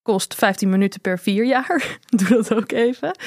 kost 0.02 0.36
15 0.36 0.70
minuten 0.70 1.02
per 1.02 1.20
vier 1.20 1.46
jaar. 1.46 1.98
Doe 2.10 2.28
dat 2.28 2.54
ook 2.54 2.72
even. 2.72 3.18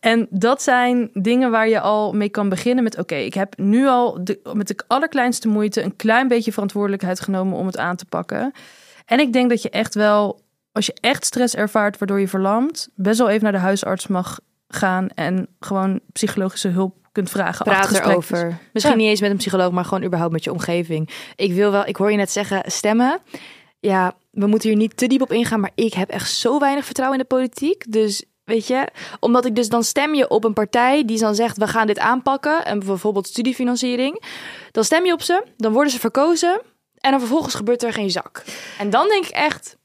En 0.00 0.26
dat 0.30 0.62
zijn 0.62 1.10
dingen 1.12 1.50
waar 1.50 1.68
je 1.68 1.80
al 1.80 2.12
mee 2.12 2.28
kan 2.28 2.48
beginnen 2.48 2.84
met... 2.84 2.98
oké, 2.98 3.14
ik 3.14 3.34
heb 3.34 3.58
nu 3.58 3.86
al 3.86 4.24
de, 4.24 4.40
met 4.52 4.68
de 4.68 4.76
allerkleinste 4.86 5.48
moeite... 5.48 5.82
een 5.82 5.96
klein 5.96 6.28
beetje 6.28 6.52
verantwoordelijkheid 6.52 7.20
genomen 7.20 7.58
om 7.58 7.66
het 7.66 7.78
aan 7.78 7.96
te 7.96 8.04
pakken. 8.04 8.52
En 9.06 9.20
ik 9.20 9.32
denk 9.32 9.50
dat 9.50 9.62
je 9.62 9.70
echt 9.70 9.94
wel, 9.94 10.40
als 10.72 10.86
je 10.86 10.94
echt 11.00 11.24
stress 11.24 11.54
ervaart... 11.54 11.98
waardoor 11.98 12.20
je 12.20 12.28
verlamt, 12.28 12.88
best 12.94 13.18
wel 13.18 13.28
even 13.28 13.42
naar 13.42 13.52
de 13.52 13.58
huisarts 13.58 14.06
mag 14.06 14.40
gaan... 14.68 15.08
en 15.08 15.48
gewoon 15.60 16.00
psychologische 16.12 16.68
hulp 16.68 16.96
kunt 17.12 17.30
vragen. 17.30 17.64
Praat 17.64 17.92
erover. 17.92 18.58
Misschien 18.72 18.96
Ja. 18.96 19.00
niet 19.00 19.10
eens 19.10 19.20
met 19.20 19.30
een 19.30 19.36
psycholoog, 19.36 19.72
maar 19.72 19.84
gewoon 19.84 20.04
überhaupt 20.04 20.32
met 20.32 20.44
je 20.44 20.52
omgeving. 20.52 21.10
Ik 21.36 21.52
wil 21.52 21.70
wel, 21.70 21.86
ik 21.86 21.96
hoor 21.96 22.10
je 22.10 22.16
net 22.16 22.30
zeggen, 22.30 22.62
stemmen. 22.66 23.20
Ja, 23.80 24.14
we 24.32 24.46
moeten 24.46 24.68
hier 24.68 24.78
niet 24.78 24.96
te 24.96 25.06
diep 25.06 25.22
op 25.22 25.32
ingaan, 25.32 25.60
maar 25.60 25.72
ik 25.74 25.94
heb 25.94 26.08
echt 26.08 26.32
zo 26.32 26.58
weinig 26.58 26.84
vertrouwen 26.84 27.18
in 27.18 27.26
de 27.28 27.34
politiek. 27.34 27.92
Dus 27.92 28.24
weet 28.44 28.66
je, 28.66 28.88
omdat 29.20 29.44
ik 29.44 29.54
dus 29.54 29.68
dan 29.68 29.84
stem 29.84 30.14
je 30.14 30.28
op 30.28 30.44
een 30.44 30.52
partij 30.52 31.04
die 31.04 31.18
dan 31.18 31.34
zegt, 31.34 31.56
we 31.56 31.66
gaan 31.66 31.86
dit 31.86 31.98
aanpakken. 31.98 32.64
En 32.64 32.78
bijvoorbeeld 32.78 33.26
studiefinanciering. 33.26 34.22
Dan 34.70 34.84
stem 34.84 35.04
je 35.04 35.12
op 35.12 35.22
ze, 35.22 35.44
dan 35.56 35.72
worden 35.72 35.92
ze 35.92 35.98
verkozen. 35.98 36.60
En 36.98 37.10
dan 37.10 37.20
vervolgens 37.20 37.54
gebeurt 37.54 37.82
er 37.82 37.92
geen 37.92 38.10
zak. 38.10 38.44
En 38.78 38.90
dan 38.90 39.08
denk 39.08 39.24
ik 39.24 39.30
echt, 39.30 39.76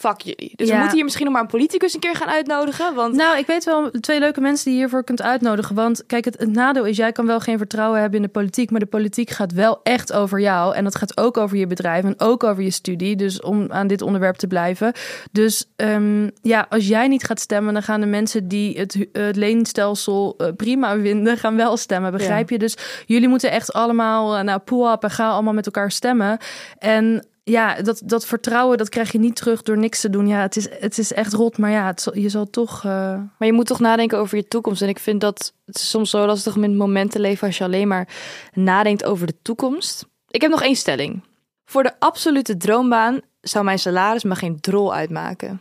fuck 0.00 0.20
jullie. 0.20 0.52
Dus 0.56 0.70
we 0.70 0.74
moeten 0.76 0.94
hier 0.94 1.04
misschien 1.04 1.24
nog 1.24 1.34
maar 1.34 1.42
een 1.42 1.48
politicus 1.48 1.94
een 1.94 2.00
keer 2.00 2.14
gaan 2.14 2.28
uitnodigen. 2.28 2.94
Want 2.94 3.14
Nou, 3.14 3.38
ik 3.38 3.46
weet 3.46 3.64
wel 3.64 3.90
twee 3.90 4.18
leuke 4.18 4.40
mensen 4.40 4.64
die 4.64 4.74
je 4.74 4.78
hiervoor 4.78 5.04
kunt 5.04 5.22
uitnodigen. 5.22 5.74
Want 5.74 6.06
kijk, 6.06 6.24
het, 6.24 6.38
het 6.38 6.52
nadeel 6.52 6.84
is, 6.84 6.96
jij 6.96 7.12
kan 7.12 7.26
wel 7.26 7.40
geen 7.40 7.58
vertrouwen 7.58 8.00
hebben 8.00 8.18
in 8.18 8.24
de 8.24 8.32
politiek. 8.32 8.70
Maar 8.70 8.80
de 8.80 8.86
politiek 8.86 9.30
gaat 9.30 9.52
wel 9.52 9.80
echt 9.82 10.12
over 10.12 10.40
jou. 10.40 10.74
En 10.74 10.84
dat 10.84 10.94
gaat 10.94 11.16
ook 11.16 11.36
over 11.36 11.56
je 11.56 11.66
bedrijf 11.66 12.04
en 12.04 12.14
ook 12.20 12.44
over 12.44 12.62
je 12.62 12.70
studie. 12.70 13.16
Dus 13.16 13.40
om 13.40 13.72
aan 13.72 13.86
dit 13.86 14.02
onderwerp 14.02 14.36
te 14.36 14.46
blijven. 14.46 14.92
Dus 15.32 15.70
ehm, 15.76 16.28
ja, 16.42 16.66
als 16.68 16.88
jij 16.88 17.08
niet 17.08 17.24
gaat 17.24 17.40
stemmen, 17.40 17.72
dan 17.72 17.82
gaan 17.82 18.00
de 18.00 18.06
mensen 18.06 18.48
die 18.48 18.78
het, 18.78 19.06
het 19.12 19.36
leenstelsel 19.36 20.34
eh, 20.38 20.48
prima 20.56 20.98
vinden, 20.98 21.36
gaan 21.36 21.56
wel 21.56 21.76
stemmen. 21.76 22.12
Begrijp 22.12 22.50
je? 22.50 22.58
Dus 22.58 22.76
jullie 23.06 23.28
moeten 23.28 23.50
echt 23.50 23.72
allemaal, 23.72 24.36
eh, 24.36 24.42
nou, 24.42 24.58
pull 24.58 24.96
en 25.00 25.10
ga 25.10 25.28
allemaal 25.28 25.54
met 25.54 25.66
elkaar 25.66 25.90
stemmen. 25.90 26.38
En 26.78 27.24
ja, 27.44 27.82
dat, 27.82 28.00
dat 28.04 28.26
vertrouwen, 28.26 28.78
dat 28.78 28.88
krijg 28.88 29.12
je 29.12 29.18
niet 29.18 29.36
terug 29.36 29.62
door 29.62 29.78
niks 29.78 30.00
te 30.00 30.10
doen. 30.10 30.26
Ja, 30.26 30.40
het 30.40 30.56
is, 30.56 30.68
het 30.70 30.98
is 30.98 31.12
echt 31.12 31.32
rot, 31.32 31.58
maar 31.58 31.70
ja, 31.70 31.86
het 31.86 32.08
je 32.12 32.28
zal 32.28 32.50
toch... 32.50 32.76
eh, 32.84 32.90
Maar 33.38 33.48
je 33.48 33.52
moet 33.52 33.66
toch 33.66 33.80
nadenken 33.80 34.18
over 34.18 34.36
je 34.36 34.48
toekomst. 34.48 34.82
En 34.82 34.88
ik 34.88 34.98
vind 34.98 35.20
dat 35.20 35.52
het 35.64 35.76
is 35.76 35.90
soms 35.90 36.10
zo 36.10 36.26
lastig 36.26 36.56
om 36.56 36.64
in 36.64 36.70
het 36.70 36.78
moment 36.78 37.10
te 37.10 37.20
leven 37.20 37.46
als 37.46 37.58
je 37.58 37.64
alleen 37.64 37.88
maar 37.88 38.08
nadenkt 38.52 39.04
over 39.04 39.26
de 39.26 39.36
toekomst. 39.42 40.06
Ik 40.28 40.40
heb 40.40 40.50
nog 40.50 40.62
één 40.62 40.76
stelling. 40.76 41.22
Voor 41.64 41.82
de 41.82 41.92
absolute 41.98 42.56
droombaan 42.56 43.20
zou 43.40 43.64
mijn 43.64 43.78
salaris 43.78 44.24
me 44.24 44.34
geen 44.34 44.60
drol 44.60 44.94
uitmaken. 44.94 45.60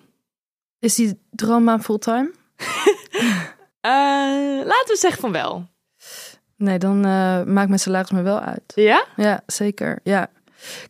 Is 0.79 0.95
die 0.95 1.19
droombaan 1.31 1.83
fulltime? 1.83 2.31
Eh, 3.81 3.91
laten 4.65 4.87
we 4.93 4.97
zeggen 4.99 5.21
van 5.21 5.31
wel. 5.31 5.65
Nee, 6.55 6.77
dan 6.79 6.97
eh, 7.05 7.43
maakt 7.43 7.67
mijn 7.67 7.79
salaris 7.79 8.11
me 8.11 8.21
wel 8.21 8.39
uit. 8.39 8.61
Ja? 8.75 9.05
Ja, 9.15 9.41
zeker. 9.45 9.99
Ja. 10.03 10.29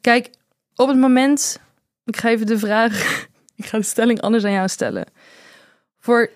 Kijk, 0.01 0.29
op 0.79 0.87
het 0.87 0.97
moment... 0.97 1.59
Ik 2.05 2.17
ga 2.17 2.29
even 2.29 2.45
de 2.45 2.59
vraag... 2.59 3.25
ik 3.55 3.65
ga 3.65 3.77
de 3.77 3.83
stelling 3.83 4.21
anders 4.21 4.43
aan 4.43 4.51
jou 4.51 4.67
stellen. 4.67 5.05
Voor 5.99 6.29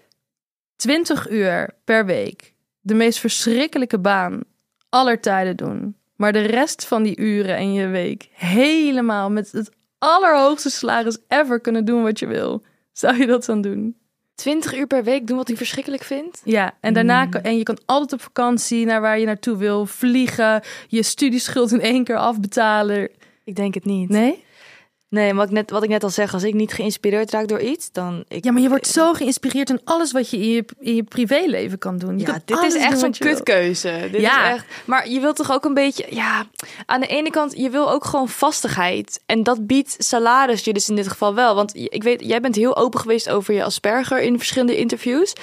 20 0.75 1.29
uur 1.29 1.75
per 1.83 2.05
week 2.05 2.53
de 2.81 2.93
meest 2.93 3.19
verschrikkelijke 3.19 3.99
baan 3.99 4.41
aller 4.89 5.19
tijden 5.19 5.57
doen... 5.57 5.95
maar 6.15 6.31
de 6.31 6.41
rest 6.41 6.85
van 6.85 7.03
die 7.03 7.19
uren 7.19 7.55
en 7.55 7.73
je 7.73 7.87
week 7.87 8.29
helemaal 8.33 9.31
met 9.31 9.51
het 9.51 9.71
allerhoogste 9.97 10.69
salaris 10.69 11.17
ever 11.27 11.59
kunnen 11.59 11.85
doen 11.85 12.03
wat 12.03 12.19
je 12.19 12.27
wil. 12.27 12.63
Zou 12.91 13.17
je 13.17 13.25
dat 13.25 13.45
dan 13.45 13.61
doen? 13.61 13.97
20 14.35 14.75
uur 14.75 14.87
per 14.87 15.03
week 15.03 15.27
doen 15.27 15.37
wat 15.37 15.49
ik 15.49 15.57
verschrikkelijk 15.57 16.03
vind. 16.03 16.41
Ja, 16.43 16.73
en 16.79 16.93
daarna 16.93 17.25
kan, 17.25 17.41
en 17.41 17.57
je 17.57 17.63
kan 17.63 17.79
altijd 17.85 18.13
op 18.13 18.21
vakantie 18.21 18.85
naar 18.85 19.01
waar 19.01 19.19
je 19.19 19.25
naartoe 19.25 19.57
wil, 19.57 19.85
vliegen, 19.85 20.61
je 20.87 21.03
studieschuld 21.03 21.71
in 21.71 21.81
één 21.81 22.03
keer 22.03 22.17
afbetalen. 22.17 23.09
Ik 23.43 23.55
denk 23.55 23.73
het 23.73 23.85
niet. 23.85 24.09
Nee? 24.09 24.43
Nee, 25.09 25.33
wat 25.33 25.45
ik, 25.45 25.51
net, 25.51 25.71
wat 25.71 25.83
ik 25.83 25.89
net 25.89 26.03
al 26.03 26.09
zeg, 26.09 26.33
als 26.33 26.43
ik 26.43 26.53
niet 26.53 26.73
geïnspireerd 26.73 27.31
raak 27.31 27.47
door 27.47 27.59
iets, 27.61 27.91
dan... 27.91 28.23
Ik, 28.27 28.43
Ja, 28.43 28.51
maar 28.51 28.61
je 28.61 28.69
wordt 28.69 28.87
zo 28.87 29.13
geïnspireerd 29.13 29.69
in 29.69 29.81
alles 29.83 30.11
wat 30.11 30.29
je 30.29 30.37
in 30.37 30.49
je, 30.49 30.65
in 30.79 30.95
je 30.95 31.03
privéleven 31.03 31.77
kan 31.77 31.97
doen. 31.97 32.19
Je 32.19 32.25
Ja, 32.25 32.39
dit 32.45 32.61
is 32.63 32.75
echt 32.75 32.99
zo'n 32.99 33.11
kutkeuze. 33.11 34.07
Dit 34.11 34.21
Ja. 34.21 34.47
is 34.49 34.53
echt. 34.55 34.65
Maar 34.85 35.09
je 35.09 35.19
wilt 35.19 35.35
toch 35.35 35.51
ook 35.51 35.65
een 35.65 35.73
beetje, 35.73 36.05
ja. 36.09 36.45
Aan 36.85 36.99
de 36.99 37.07
ene 37.07 37.29
kant, 37.29 37.57
je 37.57 37.69
wil 37.69 37.91
ook 37.91 38.05
gewoon 38.05 38.29
vastigheid. 38.29 39.21
En 39.25 39.43
dat 39.43 39.67
biedt 39.67 39.95
salaris 39.97 40.63
je 40.63 40.73
dus 40.73 40.89
in 40.89 40.95
dit 40.95 41.07
geval 41.07 41.35
wel. 41.35 41.55
Want 41.55 41.75
ik 41.75 42.03
weet, 42.03 42.21
jij 42.21 42.41
bent 42.41 42.55
heel 42.55 42.77
open 42.77 42.99
geweest 42.99 43.29
over 43.29 43.53
je 43.53 43.63
Asperger 43.63 44.21
in 44.21 44.37
verschillende 44.37 44.77
interviews. 44.77 45.33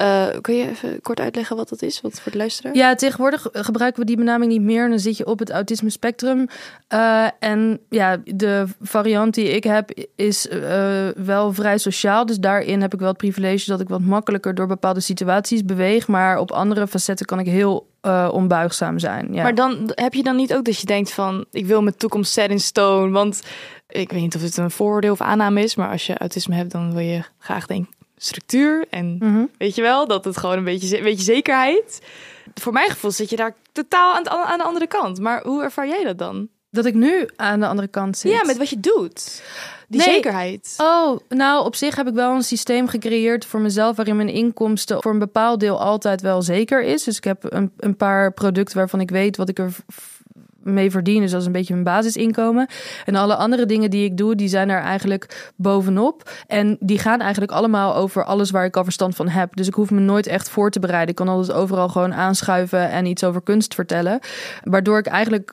Eh, 0.00 0.26
kun 0.40 0.54
je 0.54 0.68
even 0.68 1.00
kort 1.00 1.20
uitleggen 1.20 1.56
wat 1.56 1.68
dat 1.68 1.82
is? 1.82 2.00
Wat 2.00 2.20
voor 2.20 2.32
de 2.32 2.38
luisteraar? 2.38 2.74
Ja, 2.74 2.94
tegenwoordig 2.94 3.46
gebruiken 3.52 4.00
we 4.00 4.06
die 4.06 4.16
benaming 4.16 4.52
niet 4.52 4.62
meer. 4.62 4.88
Dan 4.88 4.98
zit 4.98 5.16
je 5.16 5.26
op 5.26 5.38
het 5.38 5.50
autisme 5.50 5.90
spectrum. 5.90 6.46
Eh, 6.88 7.26
en 7.38 7.80
ja, 7.88 8.16
de 8.24 8.64
variant 8.80 9.34
die 9.34 9.48
ik 9.48 9.64
heb 9.64 9.90
is 10.16 10.48
eh, 10.48 11.08
wel 11.16 11.52
vrij 11.52 11.78
sociaal. 11.78 12.26
Dus 12.26 12.38
daarin 12.38 12.80
heb 12.80 12.94
ik 12.94 12.98
wel 12.98 13.08
het 13.08 13.16
privilege 13.16 13.70
dat 13.70 13.80
ik 13.80 13.88
wat 13.88 14.00
makkelijker 14.00 14.54
door 14.54 14.66
bepaalde 14.66 15.00
situaties 15.00 15.64
beweeg. 15.64 16.08
Maar 16.08 16.38
op 16.38 16.50
andere 16.50 16.86
facetten 16.86 17.26
kan 17.26 17.38
ik 17.38 17.46
heel 17.46 17.88
onbuigzaam 18.30 18.98
zijn. 18.98 19.28
Ja. 19.32 19.42
Maar 19.42 19.54
dan 19.54 19.90
heb 19.94 20.14
je 20.14 20.22
dan 20.22 20.36
niet 20.36 20.54
ook 20.54 20.64
dat 20.64 20.80
je 20.80 20.86
denkt 20.86 21.12
van, 21.12 21.44
ik 21.50 21.66
wil 21.66 21.82
mijn 21.82 21.96
toekomst 21.96 22.32
set 22.32 22.50
in 22.50 22.60
stone. 22.60 23.10
Want 23.10 23.40
ik 23.88 24.10
weet 24.10 24.20
niet 24.20 24.34
of 24.34 24.42
het 24.42 24.56
een 24.56 24.70
vooroordeel 24.70 25.12
of 25.12 25.20
aanname 25.20 25.62
is, 25.62 25.74
maar 25.74 25.90
als 25.90 26.06
je 26.06 26.18
autisme 26.18 26.54
hebt, 26.54 26.72
dan 26.72 26.92
wil 26.92 27.02
je 27.02 27.22
graag 27.38 27.66
denk 27.66 27.86
structuur 28.22 28.86
en 28.90 29.16
Mhm. 29.18 29.44
Weet 29.58 29.74
je 29.74 29.82
wel, 29.82 30.06
dat 30.06 30.24
het 30.24 30.36
gewoon 30.36 30.58
een 30.58 30.64
beetje, 30.64 30.96
een 30.98 31.02
beetje 31.04 31.24
zekerheid. 31.24 32.00
Voor 32.54 32.72
mijn 32.72 32.90
gevoel 32.90 33.10
zit 33.10 33.30
je 33.30 33.36
daar 33.36 33.54
totaal 33.72 34.14
aan, 34.14 34.58
de 34.58 34.64
andere 34.64 34.86
kant. 34.86 35.18
Maar 35.20 35.42
hoe 35.42 35.62
ervaar 35.62 35.88
jij 35.88 36.04
dat 36.04 36.18
dan? 36.18 36.48
Dat 36.70 36.84
ik 36.84 36.94
nu 36.94 37.28
aan 37.36 37.60
de 37.60 37.66
andere 37.66 37.88
kant 37.88 38.18
zit. 38.18 38.32
Ja, 38.32 38.44
met 38.44 38.56
wat 38.58 38.68
je 38.70 38.80
doet. 38.80 39.42
Die 39.88 40.00
Nee. 40.00 40.14
zekerheid. 40.14 40.74
Oh, 40.78 41.18
nou, 41.28 41.64
op 41.64 41.74
zich 41.76 41.96
heb 41.96 42.06
ik 42.08 42.14
wel 42.14 42.34
een 42.34 42.42
systeem 42.42 42.88
gecreëerd 42.88 43.44
voor 43.44 43.60
mezelf 43.60 43.96
waarin 43.96 44.16
mijn 44.16 44.28
inkomsten 44.28 45.02
voor 45.02 45.12
een 45.12 45.18
bepaald 45.18 45.60
deel 45.60 45.80
altijd 45.80 46.20
wel 46.20 46.42
zeker 46.42 46.82
is. 46.82 47.04
Dus 47.04 47.16
ik 47.16 47.24
heb 47.24 47.52
een, 47.52 47.72
een 47.76 47.96
paar 47.96 48.32
producten 48.32 48.76
waarvan 48.76 49.00
ik 49.00 49.10
weet 49.10 49.36
wat 49.36 49.48
ik 49.48 49.58
er 49.58 49.72
mee 50.62 50.90
verdien. 50.90 51.20
Dus 51.20 51.30
dat 51.30 51.40
is 51.40 51.46
een 51.46 51.52
beetje 51.52 51.72
mijn 51.72 51.84
basisinkomen. 51.84 52.68
En 53.04 53.14
alle 53.14 53.34
andere 53.34 53.66
dingen 53.66 53.90
die 53.90 54.04
ik 54.04 54.16
doe, 54.16 54.34
die 54.34 54.48
zijn 54.48 54.68
er 54.68 54.80
eigenlijk 54.80 55.52
bovenop. 55.56 56.30
En 56.46 56.76
die 56.80 56.98
gaan 56.98 57.20
eigenlijk 57.20 57.52
allemaal 57.52 57.94
over 57.94 58.24
alles 58.24 58.50
waar 58.50 58.64
ik 58.64 58.76
al 58.76 58.84
verstand 58.84 59.16
van 59.16 59.28
heb. 59.28 59.56
Dus 59.56 59.66
ik 59.66 59.74
hoef 59.74 59.90
me 59.90 60.00
nooit 60.00 60.26
echt 60.26 60.48
voor 60.48 60.70
te 60.70 60.80
bereiden. 60.80 61.08
Ik 61.08 61.14
kan 61.14 61.28
altijd 61.28 61.56
overal 61.56 61.88
gewoon 61.88 62.14
aanschuiven 62.14 62.90
en 62.90 63.06
iets 63.06 63.24
over 63.24 63.42
kunst 63.42 63.74
vertellen. 63.74 64.18
Waardoor 64.62 64.98
ik 64.98 65.06
eigenlijk 65.06 65.52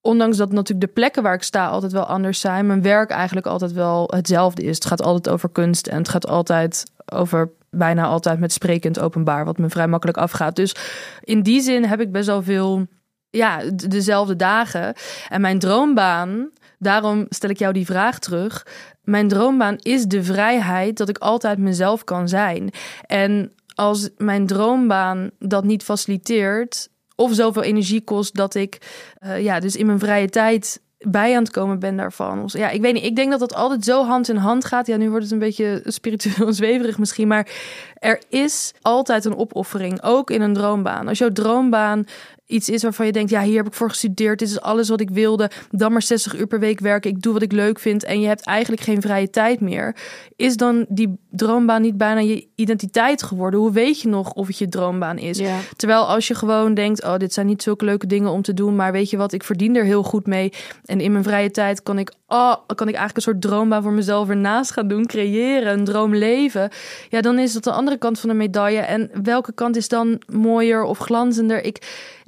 ondanks 0.00 0.36
dat 0.36 0.52
natuurlijk 0.52 0.86
de 0.86 0.92
plekken 0.92 1.22
waar 1.22 1.34
ik 1.34 1.42
sta 1.42 1.66
altijd 1.68 1.92
wel 1.92 2.04
anders 2.04 2.40
zijn, 2.40 2.66
mijn 2.66 2.82
werk 2.82 3.10
eigenlijk 3.10 3.46
altijd 3.46 3.72
wel 3.72 4.10
hetzelfde 4.14 4.62
is. 4.62 4.74
Het 4.74 4.86
gaat 4.86 5.02
altijd 5.02 5.34
over 5.34 5.48
kunst 5.48 5.86
en 5.86 5.96
het 5.96 6.08
gaat 6.08 6.26
altijd 6.26 6.84
over 7.12 7.50
bijna 7.70 8.04
altijd 8.04 8.38
met 8.38 8.52
sprekend 8.52 8.98
openbaar, 8.98 9.44
wat 9.44 9.58
me 9.58 9.68
vrij 9.68 9.88
makkelijk 9.88 10.18
afgaat. 10.18 10.56
Dus 10.56 10.76
in 11.20 11.42
die 11.42 11.60
zin 11.60 11.84
heb 11.84 12.00
ik 12.00 12.12
best 12.12 12.26
wel 12.26 12.42
veel, 12.42 12.86
ja, 13.34 13.60
dezelfde 13.88 14.36
dagen. 14.36 14.94
En 15.28 15.40
mijn 15.40 15.58
droombaan, 15.58 16.50
daarom 16.78 17.26
stel 17.28 17.50
ik 17.50 17.58
jou 17.58 17.72
die 17.72 17.86
vraag 17.86 18.18
terug. 18.18 18.66
Mijn 19.02 19.28
droombaan 19.28 19.76
is 19.78 20.04
de 20.04 20.22
vrijheid 20.22 20.96
dat 20.96 21.08
ik 21.08 21.18
altijd 21.18 21.58
mezelf 21.58 22.04
kan 22.04 22.28
zijn. 22.28 22.70
En 23.06 23.52
als 23.74 24.10
mijn 24.16 24.46
droombaan 24.46 25.30
dat 25.38 25.64
niet 25.64 25.82
faciliteert, 25.82 26.88
of 27.16 27.34
zoveel 27.34 27.62
energie 27.62 28.04
kost 28.04 28.34
dat 28.34 28.54
ik 28.54 28.78
eh, 29.18 29.42
ja, 29.42 29.60
dus 29.60 29.76
in 29.76 29.86
mijn 29.86 29.98
vrije 29.98 30.28
tijd 30.28 30.82
bij 30.98 31.36
aan 31.36 31.42
het 31.42 31.52
komen 31.52 31.78
ben 31.78 31.96
daarvan. 31.96 32.48
Ja, 32.52 32.70
ik 32.70 32.80
weet 32.80 32.94
niet. 32.94 33.04
Ik 33.04 33.16
denk 33.16 33.30
dat 33.30 33.40
dat 33.40 33.54
altijd 33.54 33.84
zo 33.84 34.04
hand 34.04 34.28
in 34.28 34.36
hand 34.36 34.64
gaat. 34.64 34.86
Ja, 34.86 34.96
nu 34.96 35.08
wordt 35.08 35.24
het 35.24 35.32
een 35.32 35.38
beetje 35.38 35.82
spiritueel 35.84 36.52
zweverig 36.52 36.98
misschien, 36.98 37.28
maar 37.28 37.48
er 37.94 38.22
is 38.28 38.74
altijd 38.82 39.24
een 39.24 39.36
opoffering, 39.36 40.02
ook 40.02 40.30
in 40.30 40.40
een 40.40 40.54
droombaan. 40.54 41.08
Als 41.08 41.18
jouw 41.18 41.32
droombaan 41.32 42.06
iets 42.46 42.68
is 42.68 42.82
waarvan 42.82 43.06
je 43.06 43.12
denkt, 43.12 43.30
ja, 43.30 43.42
hier 43.42 43.56
heb 43.56 43.66
ik 43.66 43.72
voor 43.72 43.88
gestudeerd, 43.88 44.38
dit 44.38 44.48
is 44.48 44.60
alles 44.60 44.88
wat 44.88 45.00
ik 45.00 45.10
wilde, 45.10 45.50
dan 45.70 45.92
maar 45.92 46.02
60 46.02 46.38
uur 46.38 46.46
per 46.46 46.60
week 46.60 46.80
werken, 46.80 47.10
ik 47.10 47.22
doe 47.22 47.32
wat 47.32 47.42
ik 47.42 47.52
leuk 47.52 47.78
vind 47.78 48.04
en 48.04 48.20
je 48.20 48.26
hebt 48.26 48.46
eigenlijk 48.46 48.82
geen 48.82 49.00
vrije 49.00 49.30
tijd 49.30 49.60
meer, 49.60 49.96
is 50.36 50.56
dan 50.56 50.86
die 50.88 51.18
droombaan 51.30 51.82
niet 51.82 51.96
bijna 51.96 52.20
je 52.20 52.48
identiteit 52.54 53.22
geworden? 53.22 53.60
Hoe 53.60 53.72
weet 53.72 54.00
je 54.00 54.08
nog 54.08 54.32
of 54.32 54.46
het 54.46 54.58
je 54.58 54.68
droombaan 54.68 55.18
is? 55.18 55.38
Ja. 55.38 55.58
Terwijl 55.76 56.06
als 56.06 56.28
je 56.28 56.34
gewoon 56.34 56.74
denkt, 56.74 57.04
oh, 57.04 57.16
dit 57.16 57.32
zijn 57.32 57.46
niet 57.46 57.62
zulke 57.62 57.84
leuke 57.84 58.06
dingen 58.06 58.30
om 58.30 58.42
te 58.42 58.54
doen, 58.54 58.76
maar 58.76 58.92
weet 58.92 59.10
je 59.10 59.16
wat, 59.16 59.32
ik 59.32 59.44
verdien 59.44 59.76
er 59.76 59.84
heel 59.84 60.02
goed 60.02 60.26
mee. 60.26 60.52
En 60.84 61.00
in 61.00 61.12
mijn 61.12 61.24
vrije 61.24 61.50
tijd 61.50 61.82
kan 61.82 61.98
ik, 61.98 62.12
oh, 62.26 62.54
kan 62.66 62.88
ik 62.88 62.94
eigenlijk 62.94 63.16
een 63.16 63.22
soort 63.22 63.40
droombaan 63.40 63.82
voor 63.82 63.92
mezelf 63.92 64.28
ernaast 64.28 64.70
gaan 64.70 64.88
doen, 64.88 65.06
creëren, 65.06 65.72
een 65.72 65.84
droomleven. 65.84 66.70
Ja, 67.08 67.20
dan 67.20 67.38
is 67.38 67.52
dat 67.52 67.64
de 67.64 67.72
andere 67.72 67.98
kant 67.98 68.20
van 68.20 68.28
de 68.28 68.34
medaille. 68.34 68.80
En 68.80 69.10
welke 69.22 69.52
kant 69.52 69.76
is 69.76 69.88
dan 69.88 70.22
mooier 70.32 70.82
of 70.82 70.98
glanzender? 70.98 71.64
Ik, 71.64 71.78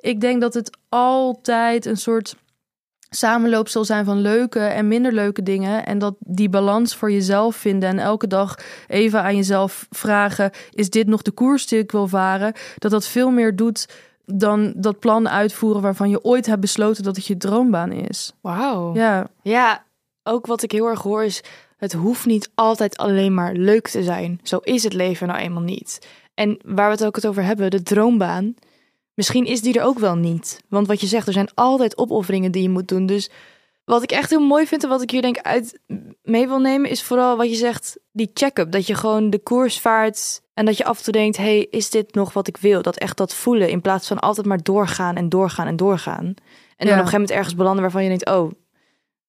ik 0.07 0.21
denk 0.21 0.40
dat 0.40 0.55
het 0.55 0.79
altijd 0.88 1.87
een 1.87 1.97
soort 1.97 2.37
samenloop 3.11 3.69
zal 3.69 3.85
zijn 3.85 4.05
van 4.05 4.21
leuke 4.21 4.61
en 4.61 4.88
minder 4.88 5.12
leuke 5.12 5.42
dingen. 5.42 5.87
En 5.87 5.99
dat 5.99 6.14
die 6.19 6.49
balans 6.49 6.97
voor 6.97 7.12
jezelf 7.12 7.57
vinden 7.57 7.88
en 7.88 7.99
elke 7.99 8.27
dag 8.27 8.59
even 8.87 9.23
aan 9.23 9.37
jezelf 9.37 9.87
vragen: 9.90 10.51
is 10.71 10.90
dit 10.90 11.07
nog 11.07 11.23
de 11.23 11.31
koers 11.31 11.66
die 11.66 11.79
ik 11.79 11.92
wil 11.92 12.09
varen? 12.09 12.53
Dat 12.79 12.90
dat 12.90 13.07
veel 13.07 13.31
meer 13.31 13.57
doet 13.57 13.88
dan 14.25 14.73
dat 14.77 14.99
plan 14.99 15.29
uitvoeren 15.29 15.83
waarvan 15.83 16.11
je 16.11 16.25
ooit 16.25 16.47
hebt 16.47 16.61
besloten 16.61 17.05
dat 17.05 17.16
het 17.16 17.27
je 17.27 17.37
droombaan 17.37 17.92
is. 17.92 18.33
Wauw. 18.40 18.95
Ja, 18.95 19.29
Ja, 19.42 19.85
ook 20.23 20.47
wat 20.47 20.62
ik 20.62 20.73
heel 20.73 20.87
erg 20.87 21.03
hoor 21.03 21.25
is... 21.25 21.42
het 21.77 21.92
hoeft 21.92 22.27
niet 22.27 22.51
altijd 22.55 22.97
alleen 22.97 23.35
maar 23.35 23.55
leuk 23.55 23.88
te 23.88 24.03
zijn. 24.03 24.40
Zo 24.42 24.59
is 24.59 24.83
het 24.83 24.92
leven 24.92 25.27
nou 25.27 25.40
eenmaal 25.40 25.62
niet. 25.62 26.09
En 26.35 26.59
waar 26.64 26.87
we 26.87 26.92
het 26.92 27.05
ook 27.05 27.16
het 27.16 27.27
over 27.27 27.42
hebben, 27.42 27.71
de 27.71 27.83
droombaan... 27.83 28.55
misschien 29.16 29.44
is 29.44 29.61
die 29.61 29.79
er 29.79 29.85
ook 29.85 29.98
wel 29.98 30.16
niet. 30.16 30.61
Want 30.68 30.87
wat 30.87 31.00
je 31.00 31.07
zegt, 31.07 31.26
er 31.26 31.33
zijn 31.33 31.55
altijd 31.55 31.98
opofferingen 31.98 32.52
die 32.52 32.62
je 32.62 32.68
moet 32.68 32.88
doen. 32.88 33.07
Dus 33.07 33.31
wat 33.85 34.02
ik 34.02 34.11
echt 34.11 34.31
heel 34.31 34.40
mooi 34.40 34.66
vind 34.66 34.83
en 34.83 34.88
wat 34.88 35.02
ik 35.02 35.11
hier 35.11 35.22
denk 35.22 35.38
uit 35.38 35.79
mee 36.22 36.46
wil 36.48 36.59
nemen... 36.59 36.90
is 36.90 37.02
vooral 37.02 37.37
wat 37.37 37.50
je 37.50 37.57
zegt, 37.57 37.98
die 38.12 38.31
check-up. 38.35 38.70
Dat 38.70 38.87
je 38.87 38.94
gewoon 38.94 39.31
de 39.31 39.38
koers 39.38 39.81
vaart 39.81 40.42
en 40.55 40.64
dat 40.64 40.76
je 40.76 40.85
af 40.85 40.98
en 40.98 41.05
toe 41.05 41.12
denkt... 41.12 41.37
hey, 41.37 41.66
is 41.70 41.90
dit 41.90 42.14
nog 42.14 42.33
wat 42.33 42.48
ik 42.48 42.57
wil? 42.57 42.83
Dat 42.83 42.96
echt 42.96 43.16
dat 43.16 43.35
voelen 43.35 43.70
in 43.70 43.81
plaats 43.81 44.07
van 44.07 44.18
altijd 44.18 44.46
maar 44.46 44.62
doorgaan 44.62 45.16
en 45.16 45.29
doorgaan 45.29 45.66
en 45.66 45.76
doorgaan. 45.76 46.24
En 46.24 46.35
dan 46.87 46.87
op 46.87 46.92
een 46.92 46.94
gegeven 46.94 47.12
moment 47.12 47.31
ergens 47.31 47.55
belanden 47.55 47.83
waarvan 47.83 48.02
je 48.02 48.09
denkt... 48.09 48.31
oh, 48.31 48.50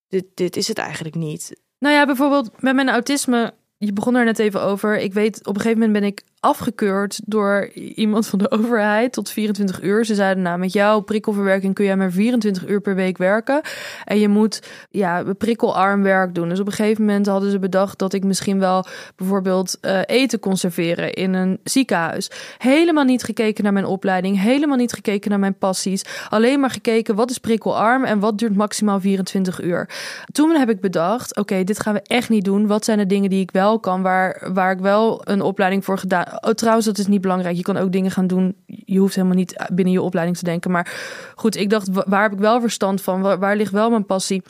dit, 0.08 0.24
dit 0.34 0.56
is 0.56 0.68
het 0.68 0.78
eigenlijk 0.78 1.14
niet. 1.14 1.60
Nou 1.78 1.94
ja, 1.94 2.06
bijvoorbeeld 2.06 2.62
met 2.62 2.74
mijn 2.74 2.88
autisme. 2.88 3.54
Je 3.76 3.92
begon 3.92 4.14
er 4.14 4.24
net 4.24 4.38
even 4.38 4.62
over. 4.62 4.98
Ik 4.98 5.12
weet, 5.12 5.38
op 5.46 5.54
een 5.54 5.60
gegeven 5.60 5.78
moment 5.78 6.00
ben 6.00 6.08
ik 6.08 6.22
afgekeurd 6.40 7.20
door 7.24 7.68
iemand 7.74 8.26
van 8.26 8.38
de 8.38 8.50
overheid 8.50 9.12
tot 9.12 9.30
24 9.30 9.82
uur. 9.82 10.04
Ze 10.04 10.14
zeiden, 10.14 10.42
nou, 10.42 10.58
met 10.58 10.72
jouw 10.72 11.00
prikkelverwerking 11.00 11.74
kun 11.74 11.84
jij 11.84 11.96
maar 11.96 12.12
24 12.12 12.68
uur 12.68 12.80
per 12.80 12.94
week 12.94 13.18
werken. 13.18 13.60
En 14.04 14.18
je 14.18 14.28
moet 14.28 14.62
ja, 14.90 15.24
prikkelarm 15.38 16.02
werk 16.02 16.34
doen. 16.34 16.48
Dus 16.48 16.60
op 16.60 16.66
een 16.66 16.72
gegeven 16.72 17.04
moment 17.04 17.26
hadden 17.26 17.50
ze 17.50 17.58
bedacht 17.58 17.98
dat 17.98 18.12
ik 18.12 18.24
misschien 18.24 18.58
wel 18.58 18.86
bijvoorbeeld 19.16 19.78
eh, 19.80 20.00
eten 20.06 20.38
conserveren 20.38 21.12
in 21.12 21.34
een 21.34 21.60
ziekenhuis. 21.64 22.30
Helemaal 22.58 23.04
niet 23.04 23.22
gekeken 23.22 23.64
naar 23.64 23.72
mijn 23.72 23.84
opleiding, 23.84 24.40
helemaal 24.40 24.76
niet 24.76 24.92
gekeken 24.92 25.30
naar 25.30 25.38
mijn 25.38 25.58
passies. 25.58 26.04
Alleen 26.28 26.60
maar 26.60 26.70
gekeken 26.70 27.14
wat 27.14 27.30
is 27.30 27.38
prikkelarm 27.38 28.04
en 28.04 28.18
wat 28.18 28.38
duurt 28.38 28.56
maximaal 28.56 29.00
24 29.00 29.62
uur. 29.62 29.88
Toen 30.32 30.50
heb 30.50 30.70
ik 30.70 30.80
bedacht, 30.80 31.36
oké, 31.36 31.64
dit 31.64 31.80
gaan 31.80 31.94
we 31.94 32.02
echt 32.02 32.28
niet 32.28 32.44
doen. 32.44 32.66
Wat 32.66 32.84
zijn 32.84 32.98
de 32.98 33.06
dingen 33.06 33.30
die 33.30 33.40
ik 33.40 33.50
wel 33.50 33.80
kan, 33.80 34.02
waar, 34.02 34.50
waar 34.52 34.72
ik 34.72 34.78
wel 34.78 35.20
een 35.24 35.42
opleiding 35.42 35.84
voor 35.84 35.98
gedaan. 35.98 36.26
Oh, 36.40 36.50
trouwens, 36.50 36.86
dat 36.86 36.98
is 36.98 37.06
niet 37.06 37.20
belangrijk. 37.20 37.56
Je 37.56 37.62
kan 37.62 37.76
ook 37.76 37.92
dingen 37.92 38.10
gaan 38.10 38.26
doen. 38.26 38.56
Je 38.66 38.98
hoeft 38.98 39.14
helemaal 39.14 39.36
niet 39.36 39.66
binnen 39.72 39.92
je 39.94 40.02
opleiding 40.02 40.36
te 40.38 40.44
denken. 40.44 40.70
Maar 40.70 40.96
goed, 41.34 41.56
ik 41.56 41.70
dacht, 41.70 41.88
wa- 41.88 42.04
waar 42.08 42.22
heb 42.22 42.32
ik 42.32 42.38
wel 42.38 42.60
verstand 42.60 43.02
van? 43.02 43.20
Waar, 43.20 43.38
waar 43.38 43.56
ligt 43.56 43.72
wel 43.72 43.90
mijn 43.90 44.06
passie? 44.06 44.42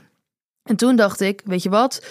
En 0.62 0.77
toen 0.77 0.97
dacht 0.97 1.21
ik, 1.21 1.43
weet 1.45 1.62
je 1.62 1.69
wat? 1.69 2.07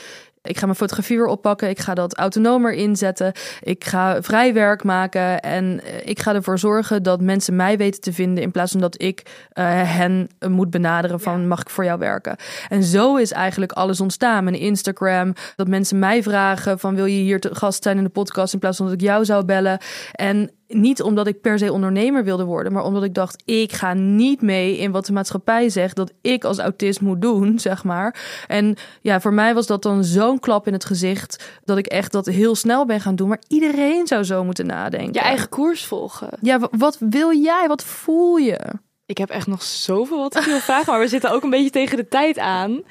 Ik 0.47 0.57
ga 0.57 0.65
mijn 0.65 0.77
fotografie 0.77 1.17
weer 1.17 1.25
oppakken. 1.25 1.69
Ik 1.69 1.79
ga 1.79 1.93
dat 1.93 2.17
autonomer 2.17 2.73
inzetten. 2.73 3.31
Ik 3.61 3.83
ga 3.83 4.21
vrij 4.21 4.53
werk 4.53 4.83
maken. 4.83 5.39
En 5.39 5.81
eh, 5.83 6.07
ik 6.07 6.19
ga 6.19 6.33
ervoor 6.33 6.59
zorgen 6.59 7.03
dat 7.03 7.21
mensen 7.21 7.55
mij 7.55 7.77
weten 7.77 8.01
te 8.01 8.13
vinden. 8.13 8.43
In 8.43 8.51
plaats 8.51 8.71
van 8.71 8.81
dat 8.81 9.01
ik 9.01 9.47
eh, 9.49 9.65
hen 9.69 10.27
eh, 10.39 10.49
moet 10.49 10.69
benaderen 10.69 11.19
van 11.19 11.47
mag 11.47 11.61
ik 11.61 11.69
voor 11.69 11.83
jou 11.83 11.99
werken. 11.99 12.35
En 12.69 12.83
zo 12.83 13.15
is 13.15 13.31
eigenlijk 13.31 13.71
alles 13.71 14.01
ontstaan. 14.01 14.43
Mijn 14.43 14.59
Instagram. 14.59 15.33
Dat 15.55 15.67
mensen 15.67 15.99
mij 15.99 16.23
vragen 16.23 16.79
van 16.79 16.95
wil 16.95 17.05
je 17.05 17.21
hier 17.21 17.39
te 17.39 17.55
gast 17.55 17.83
zijn 17.83 17.97
in 17.97 18.03
de 18.03 18.09
podcast. 18.09 18.53
In 18.53 18.59
plaats 18.59 18.77
van 18.77 18.85
dat 18.85 18.95
ik 18.95 19.01
jou 19.01 19.25
zou 19.25 19.45
bellen. 19.45 19.79
En 20.11 20.51
niet 20.67 21.01
omdat 21.01 21.27
ik 21.27 21.41
per 21.41 21.57
se 21.59 21.71
ondernemer 21.73 22.23
wilde 22.23 22.43
worden, 22.43 22.73
maar 22.73 22.83
omdat 22.83 23.03
ik 23.03 23.13
dacht, 23.13 23.41
ik 23.45 23.71
ga 23.73 23.93
niet 23.93 24.41
mee 24.41 24.77
in 24.77 24.91
wat 24.91 25.05
de 25.05 25.13
maatschappij 25.13 25.69
zegt 25.69 25.95
dat 25.95 26.11
ik 26.21 26.43
als 26.43 26.57
autist 26.59 27.01
moet 27.01 27.21
doen, 27.21 27.59
zeg 27.59 27.83
maar. 27.83 28.43
En 28.47 28.75
ja, 29.01 29.21
voor 29.21 29.33
mij 29.33 29.53
was 29.53 29.67
dat 29.67 29.81
dan 29.83 30.03
zo'n 30.03 30.39
klap 30.39 30.67
in 30.67 30.73
het 30.73 30.85
gezicht 30.85 31.59
dat 31.63 31.77
ik 31.77 31.85
echt 31.87 32.11
dat 32.11 32.25
heel 32.25 32.55
snel 32.55 32.85
ben 32.85 33.01
gaan 33.01 33.15
doen. 33.15 33.27
Maar 33.27 33.41
iedereen 33.47 34.07
zou 34.07 34.23
zo 34.23 34.43
moeten 34.43 34.65
nadenken. 34.65 35.13
Je 35.13 35.19
eigen 35.19 35.49
koers 35.49 35.85
volgen. 35.85 36.29
Ja, 36.41 36.59
wa- 36.59 36.69
wat 36.71 36.97
wil 36.99 37.33
jij? 37.37 37.65
Wat 37.67 37.83
voel 37.83 38.35
je? 38.37 38.59
Ik 39.05 39.17
heb 39.17 39.29
echt 39.29 39.47
nog 39.47 39.63
zoveel 39.63 40.17
wat 40.17 40.35
ik 40.37 40.43
wil 40.43 40.59
vragen, 40.59 40.91
maar 40.91 41.01
we 41.01 41.07
zitten 41.07 41.31
ook 41.31 41.43
een 41.43 41.49
beetje 41.49 41.69
tegen 41.69 41.97
de 41.97 42.07
tijd 42.07 42.37
aan. 42.37 42.81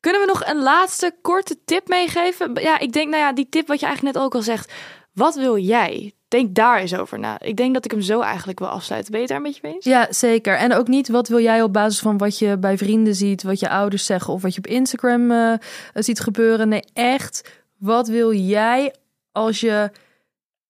Kunnen 0.00 0.20
we 0.20 0.26
nog 0.26 0.46
een 0.46 0.62
laatste 0.62 1.14
korte 1.22 1.56
tip 1.64 1.88
meegeven? 1.88 2.50
Ja, 2.54 2.78
ik 2.78 2.92
denk, 2.92 3.08
nou 3.10 3.22
ja, 3.22 3.32
die 3.32 3.48
tip 3.48 3.66
wat 3.66 3.80
je 3.80 3.86
eigenlijk 3.86 4.16
net 4.16 4.24
ook 4.24 4.34
al 4.34 4.42
zegt. 4.42 4.72
Wat 5.14 5.34
wil 5.34 5.58
jij? 5.58 6.12
Denk 6.28 6.54
daar 6.54 6.78
eens 6.78 6.94
over 6.94 7.18
na. 7.18 7.40
Ik 7.40 7.56
denk 7.56 7.74
dat 7.74 7.84
ik 7.84 7.90
hem 7.90 8.00
zo 8.00 8.20
eigenlijk 8.20 8.58
wil 8.58 8.68
afsluiten. 8.68 9.12
Ben 9.12 9.20
je 9.20 9.26
daar 9.26 9.36
een 9.36 9.42
beetje 9.42 9.60
mee 9.62 9.72
eens? 9.72 9.84
Ja, 9.84 10.06
zeker. 10.10 10.56
En 10.56 10.74
ook 10.74 10.88
niet 10.88 11.08
wat 11.08 11.28
wil 11.28 11.40
jij 11.40 11.62
op 11.62 11.72
basis 11.72 12.00
van 12.00 12.18
wat 12.18 12.38
je 12.38 12.58
bij 12.58 12.78
vrienden 12.78 13.14
ziet, 13.14 13.42
wat 13.42 13.60
je 13.60 13.68
ouders 13.68 14.06
zeggen 14.06 14.32
of 14.32 14.42
wat 14.42 14.52
je 14.54 14.58
op 14.58 14.66
Instagram 14.66 15.30
eh, 15.30 15.54
ziet 15.92 16.20
gebeuren. 16.20 16.68
Nee, 16.68 16.84
echt. 16.92 17.62
Wat 17.78 18.08
wil 18.08 18.32
jij 18.32 18.94
als 19.32 19.60
je 19.60 19.90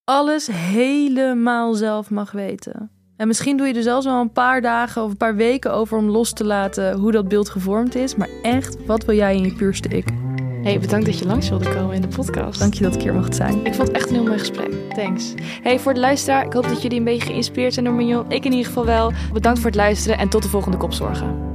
alles 0.05 0.47
helemaal 0.47 1.75
zelf 1.75 2.11
mag 2.11 2.33
weten? 2.33 2.91
En 3.17 3.27
misschien 3.27 3.57
doe 3.57 3.67
je 3.67 3.75
er 3.75 3.83
zelfs 3.83 4.07
wel 4.07 4.21
een 4.21 4.33
paar 4.33 4.61
dagen 4.61 5.03
of 5.03 5.11
een 5.11 5.17
paar 5.17 5.37
weken 5.37 5.73
over 5.73 5.99
om 5.99 6.09
los 6.09 6.33
te 6.33 6.45
laten 6.45 6.99
hoe 6.99 7.13
dat 7.13 7.29
beeld 7.29 7.49
gevormd 7.49 7.95
is. 7.95 8.15
Maar 8.15 8.31
echt, 8.43 8.87
wat 8.87 9.05
wil 9.05 9.17
jij 9.17 9.37
in 9.37 9.45
je 9.45 9.55
puurste 9.55 9.89
ik? 9.89 10.24
Hey, 10.65 10.81
bedankt 10.81 11.07
dat 11.07 11.19
je 11.19 11.27
langs 11.27 11.49
wilde 11.49 11.75
komen 11.75 11.95
in 11.95 12.01
de 12.01 12.09
podcast. 12.09 12.59
Dank 12.59 12.75
je 12.75 12.83
dat 12.83 12.95
ik 12.95 13.03
hier 13.03 13.15
mocht 13.15 13.35
zijn. 13.35 13.67
Ik 13.67 13.75
vond 13.75 13.89
het 13.89 13.97
echt 13.97 14.09
een 14.09 14.15
heel 14.15 14.25
mooi 14.25 14.39
gesprek. 14.39 14.73
Thanks. 14.95 15.35
Hey, 15.63 15.79
voor 15.79 15.95
de 15.95 16.01
luisteraar, 16.01 16.45
ik 16.47 16.53
hoop 16.53 16.69
dat 16.69 16.83
jullie 16.83 16.99
een 16.99 17.05
beetje 17.05 17.27
geïnspireerd 17.27 17.73
zijn 17.73 17.85
door 17.85 17.95
Mignon. 17.95 18.31
Ik 18.31 18.45
in 18.45 18.51
ieder 18.51 18.67
geval 18.67 18.85
wel. 18.85 19.13
Bedankt 19.33 19.59
voor 19.59 19.71
het 19.71 19.79
luisteren 19.79 20.19
en 20.19 20.29
tot 20.29 20.43
de 20.43 20.49
volgende 20.49 20.77
kopzorgen. 20.77 21.54